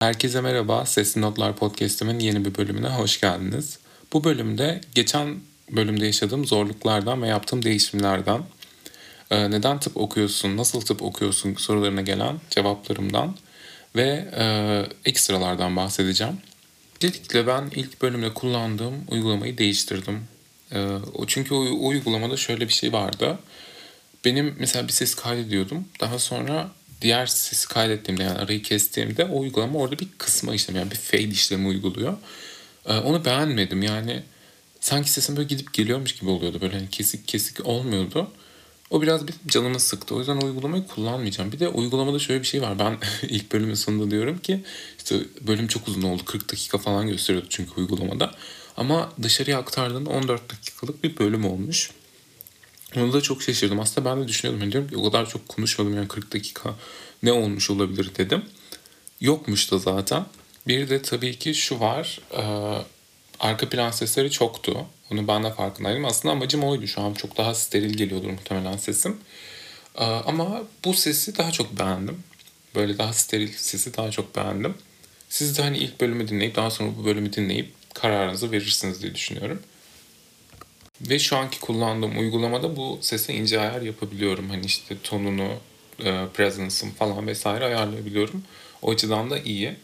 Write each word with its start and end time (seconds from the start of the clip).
Herkese 0.00 0.40
merhaba. 0.40 0.86
Sesli 0.86 1.20
Notlar 1.20 1.56
Podcast'imin 1.56 2.18
yeni 2.18 2.44
bir 2.44 2.54
bölümüne 2.54 2.88
hoş 2.88 3.20
geldiniz. 3.20 3.78
Bu 4.12 4.24
bölümde 4.24 4.80
geçen 4.94 5.40
bölümde 5.70 6.06
yaşadığım 6.06 6.46
zorluklardan 6.46 7.22
ve 7.22 7.28
yaptığım 7.28 7.62
değişimlerden, 7.62 8.42
e, 9.30 9.50
neden 9.50 9.80
tıp 9.80 9.96
okuyorsun, 9.96 10.56
nasıl 10.56 10.80
tıp 10.80 11.02
okuyorsun 11.02 11.54
sorularına 11.54 12.00
gelen 12.00 12.40
cevaplarımdan 12.50 13.36
ve 13.96 14.28
e, 14.36 14.86
ekstralardan 15.04 15.76
bahsedeceğim. 15.76 16.36
Öncelikle 16.96 17.46
ben 17.46 17.70
ilk 17.74 18.02
bölümde 18.02 18.34
kullandığım 18.34 18.94
uygulamayı 19.08 19.58
değiştirdim. 19.58 20.20
E, 20.72 20.86
çünkü 21.26 21.54
o 21.54 21.88
uygulamada 21.88 22.36
şöyle 22.36 22.68
bir 22.68 22.72
şey 22.72 22.92
vardı. 22.92 23.38
Benim 24.24 24.56
mesela 24.58 24.88
bir 24.88 24.92
ses 24.92 25.14
kaydediyordum. 25.14 25.84
Daha 26.00 26.18
sonra 26.18 26.70
diğer 27.02 27.26
sesi 27.26 27.68
kaydettiğimde 27.68 28.22
yani 28.22 28.38
arayı 28.38 28.62
kestiğimde 28.62 29.24
o 29.24 29.40
uygulama 29.40 29.78
orada 29.78 29.98
bir 29.98 30.08
kısma 30.18 30.54
işlemi 30.54 30.78
yani 30.78 30.90
bir 30.90 30.96
fade 30.96 31.22
işlemi 31.22 31.68
uyguluyor. 31.68 32.16
Ee, 32.86 32.98
onu 32.98 33.24
beğenmedim 33.24 33.82
yani 33.82 34.22
sanki 34.80 35.10
sesim 35.10 35.36
böyle 35.36 35.48
gidip 35.48 35.72
geliyormuş 35.72 36.14
gibi 36.14 36.30
oluyordu 36.30 36.58
böyle 36.60 36.76
hani 36.76 36.90
kesik 36.90 37.28
kesik 37.28 37.66
olmuyordu. 37.66 38.30
O 38.90 39.02
biraz 39.02 39.28
bir 39.28 39.34
canımı 39.46 39.80
sıktı. 39.80 40.14
O 40.14 40.18
yüzden 40.18 40.36
uygulamayı 40.36 40.86
kullanmayacağım. 40.86 41.52
Bir 41.52 41.60
de 41.60 41.68
uygulamada 41.68 42.18
şöyle 42.18 42.40
bir 42.40 42.46
şey 42.46 42.62
var. 42.62 42.78
Ben 42.78 42.98
ilk 43.28 43.52
bölümün 43.52 43.74
sonunda 43.74 44.10
diyorum 44.10 44.38
ki 44.38 44.64
işte 44.98 45.16
bölüm 45.40 45.66
çok 45.66 45.88
uzun 45.88 46.02
oldu. 46.02 46.22
40 46.24 46.52
dakika 46.52 46.78
falan 46.78 47.08
gösteriyordu 47.08 47.46
çünkü 47.50 47.72
uygulamada. 47.76 48.34
Ama 48.76 49.12
dışarıya 49.22 49.58
aktardığında 49.58 50.10
14 50.10 50.50
dakikalık 50.52 51.04
bir 51.04 51.18
bölüm 51.18 51.44
olmuş. 51.44 51.90
Onu 52.96 53.12
da 53.12 53.20
çok 53.20 53.42
şaşırdım. 53.42 53.80
Aslında 53.80 54.10
ben 54.10 54.24
de 54.24 54.28
düşünüyordum. 54.28 54.62
Yani 54.62 54.72
diyorum 54.72 54.90
ki 54.90 54.96
o 54.96 55.04
kadar 55.04 55.28
çok 55.28 55.48
konuşmadım 55.48 55.96
yani 55.96 56.08
40 56.08 56.34
dakika 56.34 56.74
ne 57.22 57.32
olmuş 57.32 57.70
olabilir 57.70 58.10
dedim. 58.18 58.44
Yokmuş 59.20 59.72
da 59.72 59.78
zaten. 59.78 60.26
Bir 60.66 60.88
de 60.88 61.02
tabii 61.02 61.38
ki 61.38 61.54
şu 61.54 61.80
var. 61.80 62.20
E, 62.36 62.42
arka 63.40 63.68
plan 63.68 63.90
sesleri 63.90 64.30
çoktu. 64.30 64.86
Onu 65.12 65.28
ben 65.28 65.44
de 65.44 65.52
farkındaydım. 65.54 66.04
Aslında 66.04 66.32
amacım 66.32 66.64
oydu. 66.64 66.86
Şu 66.86 67.00
an 67.00 67.14
çok 67.14 67.36
daha 67.36 67.54
steril 67.54 67.94
geliyordur 67.94 68.30
muhtemelen 68.30 68.76
sesim. 68.76 69.16
E, 69.94 70.04
ama 70.04 70.62
bu 70.84 70.94
sesi 70.94 71.38
daha 71.38 71.50
çok 71.50 71.78
beğendim. 71.78 72.22
Böyle 72.74 72.98
daha 72.98 73.12
steril 73.12 73.52
sesi 73.56 73.96
daha 73.96 74.10
çok 74.10 74.36
beğendim. 74.36 74.74
Siz 75.28 75.58
de 75.58 75.62
hani 75.62 75.78
ilk 75.78 76.00
bölümü 76.00 76.28
dinleyip 76.28 76.56
daha 76.56 76.70
sonra 76.70 76.90
bu 76.98 77.04
bölümü 77.04 77.32
dinleyip 77.32 77.72
kararınızı 77.94 78.52
verirsiniz 78.52 79.02
diye 79.02 79.14
düşünüyorum. 79.14 79.62
Ve 81.08 81.18
şu 81.18 81.36
anki 81.36 81.60
kullandığım 81.60 82.18
uygulamada 82.18 82.76
bu 82.76 82.98
sese 83.00 83.34
ince 83.34 83.60
ayar 83.60 83.82
yapabiliyorum. 83.82 84.50
Hani 84.50 84.66
işte 84.66 84.96
tonunu, 85.04 85.48
e, 86.04 86.26
falan 86.98 87.26
vesaire 87.26 87.64
ayarlayabiliyorum. 87.64 88.42
O 88.82 88.90
açıdan 88.90 89.30
da 89.30 89.38
iyi. 89.38 89.76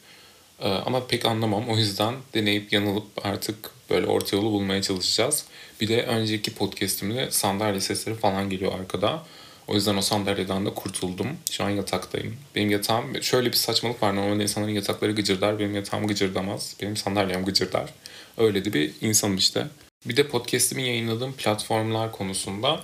E, 0.60 0.68
ama 0.68 1.06
pek 1.06 1.24
anlamam. 1.26 1.68
O 1.68 1.76
yüzden 1.76 2.14
deneyip 2.34 2.72
yanılıp 2.72 3.06
artık 3.22 3.70
böyle 3.90 4.06
orta 4.06 4.36
yolu 4.36 4.52
bulmaya 4.52 4.82
çalışacağız. 4.82 5.44
Bir 5.80 5.88
de 5.88 6.02
önceki 6.02 6.54
podcastimde 6.54 7.30
sandalye 7.30 7.80
sesleri 7.80 8.14
falan 8.14 8.50
geliyor 8.50 8.72
arkada. 8.80 9.26
O 9.68 9.74
yüzden 9.74 9.96
o 9.96 10.02
sandalyeden 10.02 10.66
de 10.66 10.74
kurtuldum. 10.74 11.28
Şu 11.50 11.64
an 11.64 11.70
yataktayım. 11.70 12.36
Benim 12.54 12.70
yatağım 12.70 13.22
şöyle 13.22 13.48
bir 13.48 13.56
saçmalık 13.56 14.02
var. 14.02 14.16
Normalde 14.16 14.42
insanların 14.42 14.72
yatakları 14.72 15.12
gıcırdar. 15.12 15.58
Benim 15.58 15.74
yatağım 15.74 16.06
gıcırdamaz. 16.06 16.76
Benim 16.82 16.96
sandalyem 16.96 17.44
gıcırdar. 17.44 17.94
Öyle 18.38 18.64
de 18.64 18.72
bir 18.72 18.92
insanım 19.00 19.36
işte. 19.36 19.66
Bir 20.06 20.16
de 20.16 20.28
podcast'imi 20.28 20.82
yayınladığım 20.82 21.32
platformlar 21.32 22.12
konusunda. 22.12 22.80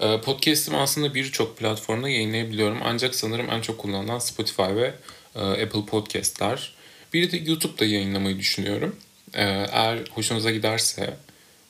E, 0.00 0.20
podcast'imi 0.20 0.76
aslında 0.76 1.14
birçok 1.14 1.58
platformda 1.58 2.08
yayınlayabiliyorum. 2.08 2.78
Ancak 2.84 3.14
sanırım 3.14 3.50
en 3.50 3.60
çok 3.60 3.78
kullanılan 3.78 4.18
Spotify 4.18 4.62
ve 4.62 4.94
e, 5.34 5.40
Apple 5.40 5.86
Podcast'ler. 5.86 6.74
Bir 7.12 7.32
de 7.32 7.36
YouTube'da 7.36 7.84
yayınlamayı 7.84 8.38
düşünüyorum. 8.38 8.96
E, 9.34 9.42
eğer 9.72 9.98
hoşunuza 10.10 10.50
giderse 10.50 11.16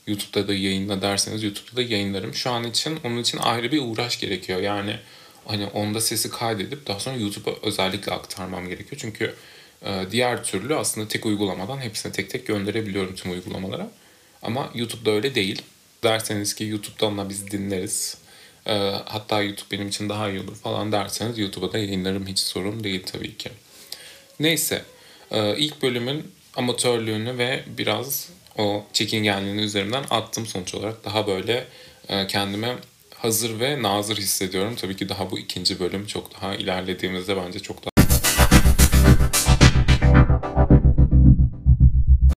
YouTube'da 0.07 0.49
da 0.49 0.55
yayınla 0.55 1.03
derseniz 1.03 1.43
YouTube'da 1.43 1.77
da 1.77 1.83
yayınlarım. 1.83 2.35
Şu 2.35 2.51
an 2.51 2.65
için 2.65 2.99
onun 3.05 3.19
için 3.19 3.39
ayrı 3.39 3.73
bir 3.73 3.83
uğraş 3.83 4.21
gerekiyor. 4.21 4.61
Yani 4.61 4.97
hani 5.45 5.67
onda 5.67 6.01
sesi 6.01 6.31
kaydedip 6.31 6.87
daha 6.87 7.01
sonra 7.01 7.17
YouTube'a 7.17 7.55
özellikle 7.63 8.13
aktarmam 8.13 8.69
gerekiyor. 8.69 8.97
Çünkü 9.01 9.35
diğer 10.11 10.45
türlü 10.45 10.75
aslında 10.75 11.09
tek 11.09 11.27
uygulamadan 11.27 11.79
hepsine 11.79 12.13
tek 12.13 12.31
tek 12.31 12.47
gönderebiliyorum 12.47 13.15
tüm 13.15 13.33
uygulamalara. 13.33 13.91
Ama 14.43 14.71
YouTube'da 14.75 15.11
öyle 15.11 15.35
değil. 15.35 15.63
Derseniz 16.03 16.55
ki 16.55 16.65
YouTube'dan 16.65 17.19
da 17.19 17.29
biz 17.29 17.51
dinleriz. 17.51 18.19
E, 18.67 18.73
hatta 19.05 19.43
YouTube 19.43 19.71
benim 19.71 19.89
için 19.89 20.09
daha 20.09 20.31
iyi 20.31 20.41
olur 20.41 20.57
falan 20.57 20.93
derseniz 20.93 21.39
YouTube'a 21.39 21.73
da 21.73 21.79
yayınlarım 21.79 22.27
hiç 22.27 22.39
sorun 22.39 22.85
değil 22.85 23.03
tabii 23.07 23.37
ki. 23.37 23.51
Neyse. 24.41 24.83
E, 25.31 25.57
ilk 25.57 25.83
bölümün 25.83 26.33
amatörlüğünü 26.57 27.39
ve 27.39 27.65
biraz 27.79 28.29
o 28.59 28.85
çekingenliğini 28.93 29.61
üzerinden 29.61 30.05
attım 30.11 30.47
sonuç 30.47 30.75
olarak. 30.75 31.05
Daha 31.05 31.27
böyle 31.27 31.67
e, 32.09 32.27
kendime 32.27 32.77
hazır 33.15 33.61
ve 33.61 33.83
nazır 33.83 34.17
hissediyorum. 34.17 34.77
Tabii 34.77 34.97
ki 34.97 35.09
daha 35.09 35.31
bu 35.31 35.39
ikinci 35.39 35.81
bölüm 35.81 36.07
çok 36.07 36.35
daha 36.35 36.55
ilerlediğimizde 36.55 37.37
bence 37.37 37.61
çok 37.61 37.85
daha 37.85 37.97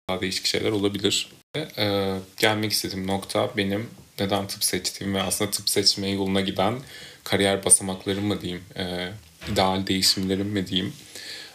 daha 0.09 0.21
değişik 0.21 0.45
şeyler 0.45 0.71
olabilir. 0.71 1.29
Ee, 1.77 2.17
gelmek 2.37 2.71
istediğim 2.71 3.07
nokta 3.07 3.49
benim 3.57 3.89
neden 4.19 4.47
tıp 4.47 4.63
seçtiğim 4.63 5.15
ve 5.15 5.21
aslında 5.21 5.51
tıp 5.51 5.69
seçmeye 5.69 6.15
yoluna 6.15 6.41
giden 6.41 6.75
kariyer 7.23 7.65
basamaklarım 7.65 8.25
mı 8.25 8.41
diyeyim, 8.41 8.63
e, 8.77 9.09
ideal 9.51 9.87
değişimlerim 9.87 10.47
mi 10.47 10.67
diyeyim. 10.67 10.93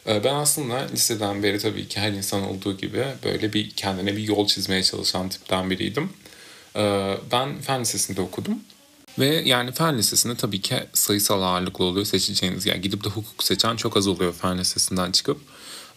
E, 0.07 0.25
ben 0.25 0.35
aslında 0.35 0.75
liseden 0.93 1.43
beri 1.43 1.59
tabii 1.59 1.89
ki 1.89 2.01
her 2.01 2.13
insan 2.13 2.43
olduğu 2.43 2.77
gibi 2.77 3.05
böyle 3.25 3.53
bir 3.53 3.71
kendine 3.71 4.17
bir 4.17 4.23
yol 4.23 4.47
çizmeye 4.47 4.83
çalışan 4.83 5.29
tipten 5.29 5.71
biriydim. 5.71 6.11
E, 6.77 7.15
ben 7.33 7.61
fen 7.61 7.81
lisesinde 7.81 8.21
okudum. 8.21 8.59
Ve 9.19 9.27
yani 9.27 9.73
fen 9.73 9.99
lisesinde 9.99 10.37
tabii 10.37 10.61
ki 10.61 10.75
sayısal 10.93 11.43
ağırlıklı 11.43 11.85
oluyor 11.85 12.07
seçeceğiniz. 12.07 12.67
Yani 12.67 12.81
gidip 12.81 13.05
de 13.05 13.09
hukuk 13.09 13.45
seçen 13.45 13.77
çok 13.77 13.97
az 13.97 14.07
oluyor 14.09 14.33
fen 14.33 14.59
lisesinden 14.59 15.13
çıkıp. 15.13 15.41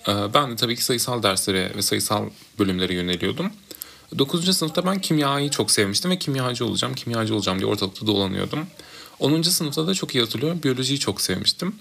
E, 0.08 0.12
ben 0.34 0.52
de 0.52 0.56
tabii 0.56 0.76
ki 0.76 0.84
sayısal 0.84 1.24
derslere 1.24 1.76
ve 1.76 1.82
sayısal 1.82 2.30
bölümlere 2.60 2.94
yöneliyordum. 2.94 3.52
9. 4.18 4.58
sınıfta 4.58 4.86
ben 4.86 5.02
kimyayı 5.02 5.50
çok 5.50 5.72
sevmiştim 5.72 6.12
ve 6.12 6.20
kimyacı 6.20 6.66
olacağım, 6.66 6.94
kimyacı 6.94 7.36
olacağım 7.36 7.60
diye 7.60 7.68
ortalıkta 7.68 8.08
dolanıyordum. 8.08 8.60
10. 9.20 9.42
sınıfta 9.42 9.88
da 9.88 9.94
çok 9.94 10.16
iyi 10.16 10.22
hatırlıyorum 10.24 10.64
biyolojiyi 10.64 11.00
çok 11.00 11.22
sevmiştim. 11.22 11.76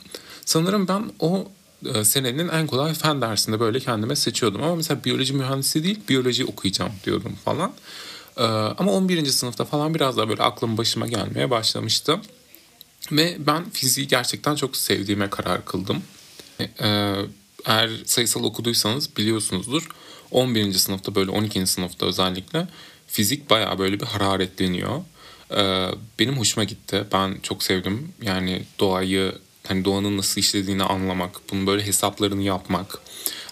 Sanırım 0.45 0.89
ben 0.89 1.13
o 1.21 1.49
e, 1.95 2.05
senenin 2.05 2.49
en 2.49 2.67
kolay 2.67 2.95
fen 2.95 3.21
dersinde 3.21 3.61
böyle 3.61 3.81
kendime 3.81 4.17
seçiyordum. 4.17 4.63
Ama 4.63 4.77
mesela 4.77 5.05
biyoloji 5.05 5.33
mühendisi 5.35 5.85
değil, 5.85 6.01
biyoloji 6.09 6.45
okuyacağım 6.45 6.93
diyordum 7.05 7.33
falan. 7.45 7.73
E, 8.37 8.43
ama 8.79 8.93
11. 8.93 9.27
sınıfta 9.27 9.65
falan 9.65 9.95
biraz 9.95 10.17
daha 10.17 10.29
böyle 10.29 10.43
aklım 10.43 10.79
başıma 10.79 11.07
gelmeye 11.07 11.51
başlamıştı. 11.51 12.21
Ve 13.13 13.37
ben 13.39 13.71
fiziği 13.71 14.09
gerçekten 14.09 14.55
çok 14.55 14.77
sevdiğime 14.77 15.31
karar 15.31 15.65
kıldım. 15.65 16.03
E, 16.61 17.15
eğer 17.65 17.91
sayısal 18.05 18.45
okuduysanız 18.45 19.17
biliyorsunuzdur. 19.17 19.89
11. 20.35 20.73
sınıfta 20.73 21.15
böyle 21.15 21.31
12. 21.31 21.67
sınıfta 21.67 22.07
özellikle 22.07 22.67
fizik 23.07 23.51
baya 23.51 23.79
böyle 23.79 24.01
bir 24.01 24.07
hararetleniyor. 24.07 25.03
Ee, 25.57 25.89
benim 26.19 26.39
hoşuma 26.39 26.65
gitti. 26.65 27.05
Ben 27.13 27.39
çok 27.43 27.63
sevdim. 27.63 28.13
Yani 28.23 28.63
doğayı 28.81 29.33
hani 29.67 29.85
doğanın 29.85 30.17
nasıl 30.17 30.41
işlediğini 30.41 30.83
anlamak, 30.83 31.41
bunun 31.53 31.67
böyle 31.67 31.87
hesaplarını 31.87 32.43
yapmak, 32.43 32.99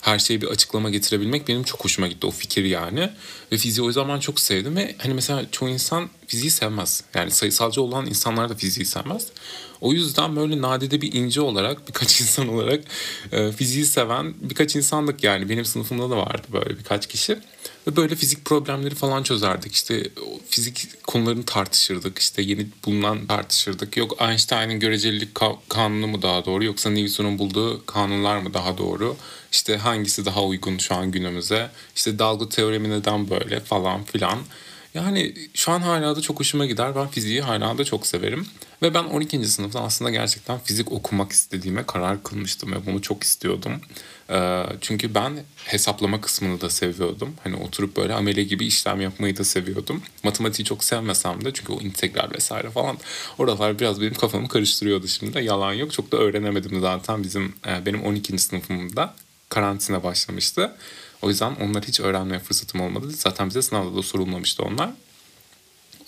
her 0.02 0.18
şeye 0.18 0.40
bir 0.40 0.46
açıklama 0.46 0.90
getirebilmek 0.90 1.48
benim 1.48 1.62
çok 1.62 1.84
hoşuma 1.84 2.08
gitti 2.08 2.26
o 2.26 2.30
fikir 2.30 2.64
yani. 2.64 3.10
Ve 3.52 3.56
fiziği 3.56 3.86
o 3.86 3.92
zaman 3.92 4.20
çok 4.20 4.40
sevdim 4.40 4.76
ve 4.76 4.94
hani 4.98 5.14
mesela 5.14 5.44
çoğu 5.52 5.68
insan 5.68 6.10
fiziği 6.26 6.50
sevmez. 6.50 7.04
Yani 7.14 7.30
sayısalcı 7.30 7.82
olan 7.82 8.06
insanlar 8.06 8.48
da 8.48 8.54
fiziği 8.54 8.86
sevmez. 8.86 9.26
O 9.80 9.92
yüzden 9.92 10.36
böyle 10.36 10.62
nadide 10.62 11.00
bir 11.00 11.12
ince 11.12 11.40
olarak 11.40 11.88
birkaç 11.88 12.20
insan 12.20 12.48
olarak 12.48 12.84
e, 13.32 13.52
fiziği 13.52 13.84
seven 13.84 14.34
birkaç 14.40 14.76
insanlık 14.76 15.24
yani 15.24 15.48
benim 15.48 15.64
sınıfımda 15.64 16.10
da 16.10 16.16
vardı 16.16 16.46
böyle 16.52 16.78
birkaç 16.78 17.06
kişi. 17.06 17.38
Ve 17.86 17.96
böyle 17.96 18.14
fizik 18.16 18.44
problemleri 18.44 18.94
falan 18.94 19.22
çözerdik. 19.22 19.72
İşte 19.72 20.02
fizik 20.48 21.02
konularını 21.06 21.44
tartışırdık. 21.44 22.18
İşte 22.18 22.42
yeni 22.42 22.66
bulunan 22.86 23.26
tartışırdık. 23.26 23.96
Yok 23.96 24.16
Einstein'ın 24.20 24.80
görecelilik 24.80 25.28
kanunu 25.68 26.06
mu 26.06 26.22
daha 26.22 26.44
doğru 26.44 26.64
yoksa 26.64 26.90
Newton'un 26.90 27.38
bulduğu 27.38 27.86
kanunlar 27.86 28.36
mı 28.36 28.54
daha 28.54 28.78
doğru? 28.78 29.16
İşte 29.52 29.76
hangisi 29.76 30.24
daha 30.24 30.44
uygun 30.44 30.78
şu 30.78 30.94
an 30.94 31.10
günümüze? 31.10 31.70
İşte 31.96 32.18
dalga 32.18 32.48
teoremi 32.48 32.90
neden 32.90 33.30
böyle 33.30 33.60
falan 33.60 34.04
filan. 34.04 34.38
Yani 34.94 35.34
şu 35.54 35.72
an 35.72 35.80
hala 35.80 36.16
da 36.16 36.20
çok 36.20 36.40
hoşuma 36.40 36.66
gider. 36.66 36.96
Ben 36.96 37.08
fiziği 37.08 37.42
hala 37.42 37.78
da 37.78 37.84
çok 37.84 38.06
severim. 38.06 38.46
Ve 38.82 38.94
ben 38.94 39.04
12. 39.04 39.44
sınıfta 39.44 39.80
aslında 39.80 40.10
gerçekten 40.10 40.58
fizik 40.58 40.92
okumak 40.92 41.32
istediğime 41.32 41.86
karar 41.86 42.22
kılmıştım 42.22 42.72
ve 42.72 42.86
bunu 42.86 43.02
çok 43.02 43.22
istiyordum. 43.22 43.72
Ee, 44.32 44.66
çünkü 44.80 45.14
ben 45.14 45.44
hesaplama 45.64 46.20
kısmını 46.20 46.60
da 46.60 46.70
seviyordum. 46.70 47.34
Hani 47.44 47.56
oturup 47.56 47.96
böyle 47.96 48.14
amele 48.14 48.42
gibi 48.42 48.66
işlem 48.66 49.00
yapmayı 49.00 49.36
da 49.36 49.44
seviyordum. 49.44 50.02
Matematiği 50.22 50.66
çok 50.66 50.84
sevmesem 50.84 51.44
de 51.44 51.52
çünkü 51.52 51.72
o 51.72 51.80
integral 51.80 52.30
vesaire 52.34 52.70
falan 52.70 52.98
oralar 53.38 53.78
biraz 53.78 54.00
benim 54.00 54.14
kafamı 54.14 54.48
karıştırıyordu 54.48 55.08
şimdi. 55.08 55.44
Yalan 55.44 55.72
yok. 55.72 55.92
Çok 55.92 56.12
da 56.12 56.16
öğrenemedim 56.16 56.80
zaten 56.80 57.22
bizim 57.22 57.54
e, 57.66 57.86
benim 57.86 58.04
12. 58.04 58.38
sınıfımda 58.38 59.14
karantina 59.48 60.02
başlamıştı. 60.02 60.76
O 61.22 61.28
yüzden 61.28 61.54
onları 61.54 61.86
hiç 61.86 62.00
öğrenmeye 62.00 62.40
fırsatım 62.40 62.80
olmadı. 62.80 63.10
Zaten 63.10 63.48
bize 63.48 63.62
sınavda 63.62 63.96
da 63.96 64.02
sorulmamıştı 64.02 64.62
onlar. 64.62 64.90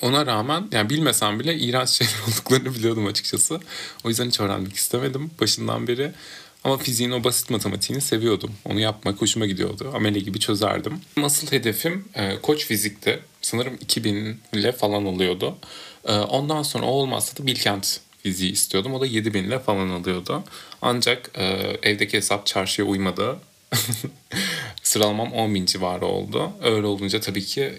Ona 0.02 0.26
rağmen 0.26 0.68
yani 0.72 0.90
bilmesem 0.90 1.40
bile 1.40 1.58
iğrenç 1.58 1.88
şeyler 1.88 2.14
olduklarını 2.28 2.74
biliyordum 2.74 3.06
açıkçası. 3.06 3.60
O 4.04 4.08
yüzden 4.08 4.26
hiç 4.26 4.40
öğrenmek 4.40 4.76
istemedim 4.76 5.30
başından 5.40 5.88
beri. 5.88 6.12
Ama 6.64 6.78
fiziğin 6.78 7.10
o 7.10 7.24
basit 7.24 7.50
matematiğini 7.50 8.02
seviyordum. 8.02 8.52
Onu 8.64 8.80
yapmak 8.80 9.20
hoşuma 9.22 9.46
gidiyordu. 9.46 9.92
Amele 9.94 10.18
gibi 10.18 10.40
çözerdim. 10.40 11.00
Asıl 11.22 11.52
hedefim 11.52 12.04
e, 12.14 12.40
koç 12.42 12.66
fizikti. 12.66 13.20
Sanırım 13.42 13.74
2000 13.80 14.40
ile 14.52 14.72
falan 14.72 15.06
oluyordu. 15.06 15.56
E, 16.04 16.12
ondan 16.12 16.62
sonra 16.62 16.86
o 16.86 16.90
olmazsa 16.90 17.42
da 17.42 17.46
Bilkent 17.46 18.00
fiziği 18.22 18.52
istiyordum. 18.52 18.94
O 18.94 19.00
da 19.00 19.06
7000 19.06 19.44
ile 19.44 19.58
falan 19.58 19.88
alıyordu. 19.88 20.42
Ancak 20.82 21.30
e, 21.34 21.44
evdeki 21.82 22.16
hesap 22.16 22.46
çarşıya 22.46 22.88
uymadı. 22.88 23.38
Sıralamam 24.82 25.32
10 25.32 25.54
bin 25.54 25.66
civarı 25.66 26.06
oldu. 26.06 26.50
Öyle 26.62 26.86
olunca 26.86 27.20
tabii 27.20 27.44
ki 27.44 27.78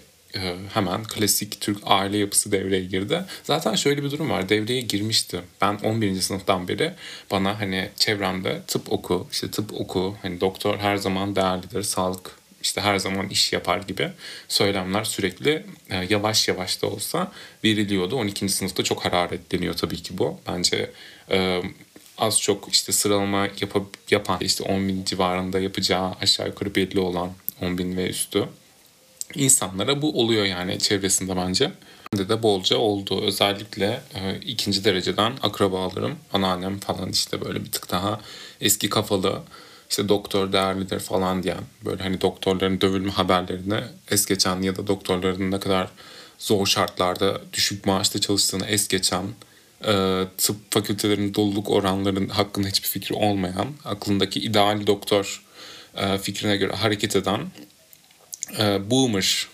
hemen 0.74 1.04
klasik 1.04 1.60
Türk 1.60 1.78
aile 1.84 2.16
yapısı 2.16 2.52
devreye 2.52 2.84
girdi. 2.84 3.24
Zaten 3.44 3.74
şöyle 3.74 4.04
bir 4.04 4.10
durum 4.10 4.30
var. 4.30 4.48
Devreye 4.48 4.80
girmişti. 4.80 5.40
Ben 5.60 5.74
11. 5.84 6.20
sınıftan 6.20 6.68
beri 6.68 6.92
bana 7.30 7.60
hani 7.60 7.88
çevremde 7.96 8.62
tıp 8.66 8.92
oku, 8.92 9.28
işte 9.32 9.50
tıp 9.50 9.74
oku, 9.80 10.16
hani 10.22 10.40
doktor 10.40 10.78
her 10.78 10.96
zaman 10.96 11.36
değerlidir, 11.36 11.82
sağlık 11.82 12.36
işte 12.62 12.80
her 12.80 12.98
zaman 12.98 13.28
iş 13.28 13.52
yapar 13.52 13.78
gibi 13.78 14.10
söylemler 14.48 15.04
sürekli 15.04 15.66
e, 15.90 16.06
yavaş 16.10 16.48
yavaş 16.48 16.82
da 16.82 16.86
olsa 16.86 17.32
veriliyordu. 17.64 18.16
12. 18.16 18.48
sınıfta 18.48 18.84
çok 18.84 19.04
hararetleniyor 19.04 19.74
tabii 19.74 20.02
ki 20.02 20.18
bu. 20.18 20.40
Bence 20.48 20.90
e, 21.30 21.62
az 22.18 22.40
çok 22.40 22.72
işte 22.72 22.92
sıralama 22.92 23.48
yap 23.60 23.76
yapan 24.10 24.38
işte 24.40 24.64
10 24.64 24.88
bin 24.88 25.04
civarında 25.04 25.60
yapacağı 25.60 26.12
aşağı 26.20 26.46
yukarı 26.46 26.74
belli 26.74 27.00
olan 27.00 27.32
10 27.62 27.78
bin 27.78 27.96
ve 27.96 28.08
üstü 28.08 28.48
insanlara 29.34 30.02
bu 30.02 30.20
oluyor 30.20 30.44
yani 30.44 30.78
çevresinde 30.78 31.36
bence. 31.36 31.72
Bende 32.12 32.28
de 32.28 32.42
bolca 32.42 32.76
oldu. 32.76 33.22
Özellikle 33.22 34.00
e, 34.14 34.40
ikinci 34.40 34.84
dereceden 34.84 35.32
akrabalarım, 35.42 36.14
anneannem 36.32 36.78
falan 36.78 37.10
işte 37.10 37.40
böyle 37.40 37.64
bir 37.64 37.72
tık 37.72 37.90
daha 37.90 38.20
eski 38.60 38.88
kafalı 38.88 39.42
işte 39.90 40.08
doktor 40.08 40.52
değerlidir 40.52 41.00
falan 41.00 41.42
diyen 41.42 41.62
böyle 41.84 42.02
hani 42.02 42.20
doktorların 42.20 42.80
dövülme 42.80 43.10
haberlerini 43.10 43.80
es 44.10 44.26
geçen 44.26 44.62
ya 44.62 44.76
da 44.76 44.86
doktorların 44.86 45.50
ne 45.50 45.60
kadar 45.60 45.88
zor 46.38 46.66
şartlarda 46.66 47.40
düşük 47.52 47.86
maaşta 47.86 48.20
çalıştığını 48.20 48.66
es 48.66 48.88
geçen 48.88 49.24
e, 49.86 50.24
tıp 50.38 50.56
fakültelerinin 50.70 51.34
doluluk 51.34 51.70
oranlarının 51.70 52.28
hakkında 52.28 52.68
hiçbir 52.68 52.88
fikri 52.88 53.14
olmayan 53.14 53.68
aklındaki 53.84 54.40
ideal 54.40 54.86
doktor 54.86 55.42
e, 55.96 56.18
fikrine 56.18 56.56
göre 56.56 56.72
hareket 56.72 57.16
eden 57.16 57.40
e, 58.58 58.90
boomer 58.90 59.48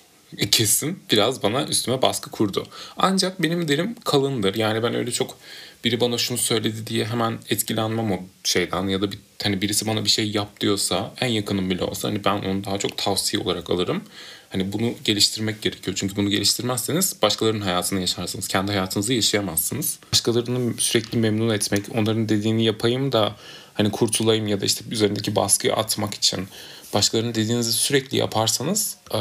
kesim 0.50 1.00
biraz 1.10 1.42
bana 1.42 1.64
üstüme 1.64 2.02
baskı 2.02 2.30
kurdu. 2.30 2.66
Ancak 2.96 3.42
benim 3.42 3.68
derim 3.68 3.94
kalındır. 4.04 4.54
Yani 4.54 4.82
ben 4.82 4.94
öyle 4.94 5.10
çok 5.10 5.38
biri 5.84 6.00
bana 6.00 6.18
şunu 6.18 6.38
söyledi 6.38 6.86
diye 6.86 7.04
hemen 7.04 7.38
etkilenmem 7.50 8.12
o 8.12 8.20
şeyden 8.44 8.88
ya 8.88 9.02
da 9.02 9.12
bir 9.12 9.18
hani 9.42 9.62
birisi 9.62 9.86
bana 9.86 10.04
bir 10.04 10.10
şey 10.10 10.30
yap 10.30 10.60
diyorsa 10.60 11.14
en 11.20 11.28
yakınım 11.28 11.70
bile 11.70 11.84
olsa 11.84 12.08
hani 12.08 12.24
ben 12.24 12.38
onu 12.38 12.64
daha 12.64 12.78
çok 12.78 12.98
tavsiye 12.98 13.42
olarak 13.42 13.70
alırım. 13.70 14.02
Hani 14.50 14.72
bunu 14.72 14.94
geliştirmek 15.04 15.62
gerekiyor. 15.62 15.96
Çünkü 16.00 16.16
bunu 16.16 16.30
geliştirmezseniz 16.30 17.16
başkalarının 17.22 17.60
hayatını 17.60 18.00
yaşarsınız. 18.00 18.48
Kendi 18.48 18.72
hayatınızı 18.72 19.12
yaşayamazsınız. 19.12 19.98
Başkalarını 20.12 20.74
sürekli 20.78 21.18
memnun 21.18 21.54
etmek, 21.54 21.84
onların 21.94 22.28
dediğini 22.28 22.64
yapayım 22.64 23.12
da 23.12 23.36
hani 23.74 23.90
kurtulayım 23.90 24.46
ya 24.46 24.60
da 24.60 24.64
işte 24.64 24.84
üzerindeki 24.90 25.36
baskıyı 25.36 25.74
atmak 25.74 26.14
için 26.14 26.48
başkalarının 26.94 27.34
dediğinizi 27.34 27.72
sürekli 27.72 28.19
yaparsanız 28.19 28.96
e, 29.14 29.19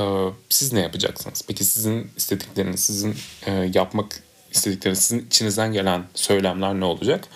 siz 0.49 0.73
ne 0.73 0.79
yapacaksınız? 0.79 1.41
Peki 1.47 1.63
sizin 1.63 2.11
istedikleriniz, 2.17 2.79
sizin 2.79 3.15
e, 3.45 3.71
yapmak 3.73 4.23
istedikleriniz, 4.51 4.99
sizin 4.99 5.25
içinizden 5.27 5.73
gelen 5.73 6.03
söylemler 6.15 6.73
ne 6.73 6.85
olacak? 6.85 7.27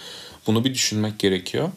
Bunu 0.47 0.65
bir 0.65 0.73
düşünmek 0.73 1.19
gerekiyor. 1.19 1.69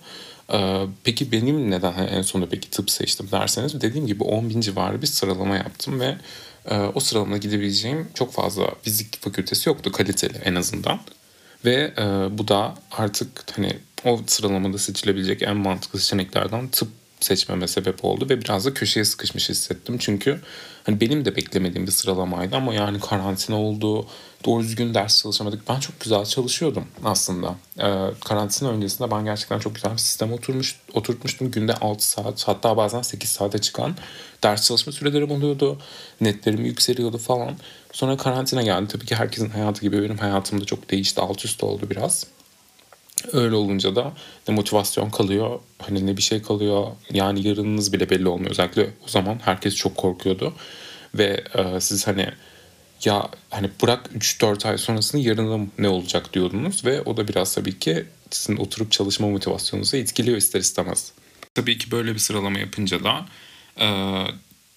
E, 0.52 0.86
peki 1.04 1.32
benim 1.32 1.70
neden 1.70 1.92
en 1.92 2.22
sonunda 2.22 2.50
peki 2.50 2.70
tıp 2.70 2.90
seçtim 2.90 3.28
derseniz 3.32 3.80
dediğim 3.80 4.06
gibi 4.06 4.24
10 4.24 4.50
bin 4.50 4.60
civarı 4.60 5.02
bir 5.02 5.06
sıralama 5.06 5.56
yaptım 5.56 6.00
ve 6.00 6.16
o 6.94 7.00
sıralamada 7.00 7.36
gidebileceğim 7.36 8.08
çok 8.14 8.32
fazla 8.32 8.70
fizik 8.82 9.22
fakültesi 9.22 9.68
yoktu 9.68 9.92
kaliteli 9.92 10.38
en 10.44 10.54
azından. 10.54 11.00
Ve 11.64 11.92
bu 12.38 12.48
da 12.48 12.74
artık 12.90 13.44
hani 13.56 13.78
o 14.04 14.20
sıralamada 14.26 14.78
seçilebilecek 14.78 15.42
en 15.42 15.56
mantıklı 15.56 15.98
seçeneklerden 15.98 16.68
tıp 16.68 16.88
seçmeme 17.20 17.68
sebep 17.68 18.04
oldu 18.04 18.26
ve 18.30 18.40
biraz 18.40 18.66
da 18.66 18.74
köşeye 18.74 19.04
sıkışmış 19.04 19.48
hissettim. 19.48 19.98
Çünkü 19.98 20.40
hani 20.84 21.00
benim 21.00 21.24
de 21.24 21.36
beklemediğim 21.36 21.86
bir 21.86 21.92
sıralamaydı 21.92 22.56
ama 22.56 22.74
yani 22.74 23.00
karantina 23.00 23.60
oldu, 23.60 24.06
doğru 24.44 24.62
düzgün 24.62 24.94
ders 24.94 25.22
çalışamadık. 25.22 25.68
Ben 25.68 25.80
çok 25.80 26.00
güzel 26.00 26.24
çalışıyordum 26.24 26.86
aslında. 27.04 27.56
Ee, 27.78 28.04
karantina 28.24 28.70
öncesinde 28.70 29.10
ben 29.10 29.24
gerçekten 29.24 29.58
çok 29.58 29.74
güzel 29.74 29.92
bir 29.92 29.98
sistem 29.98 30.32
oturmuş, 30.32 30.76
oturtmuştum. 30.92 31.50
Günde 31.50 31.74
6 31.74 32.08
saat 32.08 32.48
hatta 32.48 32.76
bazen 32.76 33.02
8 33.02 33.30
saate 33.30 33.58
çıkan 33.58 33.96
ders 34.42 34.66
çalışma 34.66 34.92
sürelerim 34.92 35.30
oluyordu. 35.30 35.78
Netlerim 36.20 36.64
yükseliyordu 36.64 37.18
falan. 37.18 37.56
Sonra 37.92 38.16
karantina 38.16 38.62
geldi. 38.62 38.88
Tabii 38.88 39.06
ki 39.06 39.14
herkesin 39.14 39.50
hayatı 39.50 39.80
gibi 39.80 40.02
benim 40.02 40.18
hayatım 40.18 40.60
da 40.60 40.64
çok 40.64 40.90
değişti. 40.90 41.20
Alt 41.20 41.44
üst 41.44 41.64
oldu 41.64 41.90
biraz. 41.90 42.26
Öyle 43.32 43.54
olunca 43.54 43.96
da 43.96 44.12
ne 44.48 44.54
motivasyon 44.54 45.10
kalıyor, 45.10 45.60
hani 45.78 46.06
ne 46.06 46.16
bir 46.16 46.22
şey 46.22 46.42
kalıyor. 46.42 46.86
Yani 47.12 47.48
yarınınız 47.48 47.92
bile 47.92 48.10
belli 48.10 48.28
olmuyor. 48.28 48.50
Özellikle 48.50 48.90
o 49.04 49.08
zaman 49.08 49.40
herkes 49.44 49.74
çok 49.74 49.96
korkuyordu. 49.96 50.54
Ve 51.14 51.44
e, 51.54 51.80
siz 51.80 52.06
hani 52.06 52.28
ya 53.04 53.28
hani 53.50 53.70
bırak 53.82 54.10
3-4 54.18 54.68
ay 54.68 54.78
sonrasını 54.78 55.20
yarınım 55.20 55.70
ne 55.78 55.88
olacak 55.88 56.34
diyordunuz. 56.34 56.84
Ve 56.84 57.02
o 57.02 57.16
da 57.16 57.28
biraz 57.28 57.54
tabii 57.54 57.78
ki 57.78 58.04
sizin 58.30 58.56
oturup 58.56 58.92
çalışma 58.92 59.28
motivasyonunuzu 59.28 59.96
etkiliyor 59.96 60.36
ister 60.36 60.60
istemez. 60.60 61.12
Tabii 61.54 61.78
ki 61.78 61.90
böyle 61.90 62.14
bir 62.14 62.18
sıralama 62.18 62.58
yapınca 62.58 63.04
da 63.04 63.26
e, 63.80 63.86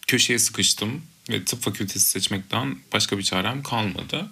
köşeye 0.08 0.40
sıkıştım 0.40 1.02
ve 1.30 1.46
tıp 1.46 1.62
fakültesi 1.62 2.06
seçmekten 2.10 2.78
başka 2.94 3.18
bir 3.18 3.24
çarem 3.24 3.64
kalmadı. 3.64 4.28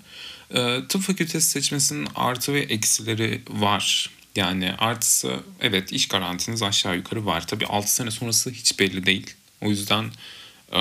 E, 0.53 0.87
tıp 0.89 1.01
fakültesi 1.01 1.49
seçmesinin 1.49 2.07
artı 2.15 2.53
ve 2.53 2.59
eksileri 2.59 3.41
var. 3.49 4.09
Yani 4.35 4.71
artısı 4.77 5.39
evet 5.61 5.91
iş 5.91 6.07
garantiniz 6.07 6.63
aşağı 6.63 6.95
yukarı 6.95 7.25
var. 7.25 7.47
Tabii 7.47 7.65
6 7.65 7.95
sene 7.95 8.11
sonrası 8.11 8.49
hiç 8.49 8.79
belli 8.79 9.06
değil. 9.06 9.35
O 9.61 9.69
yüzden 9.69 10.11
e, 10.71 10.79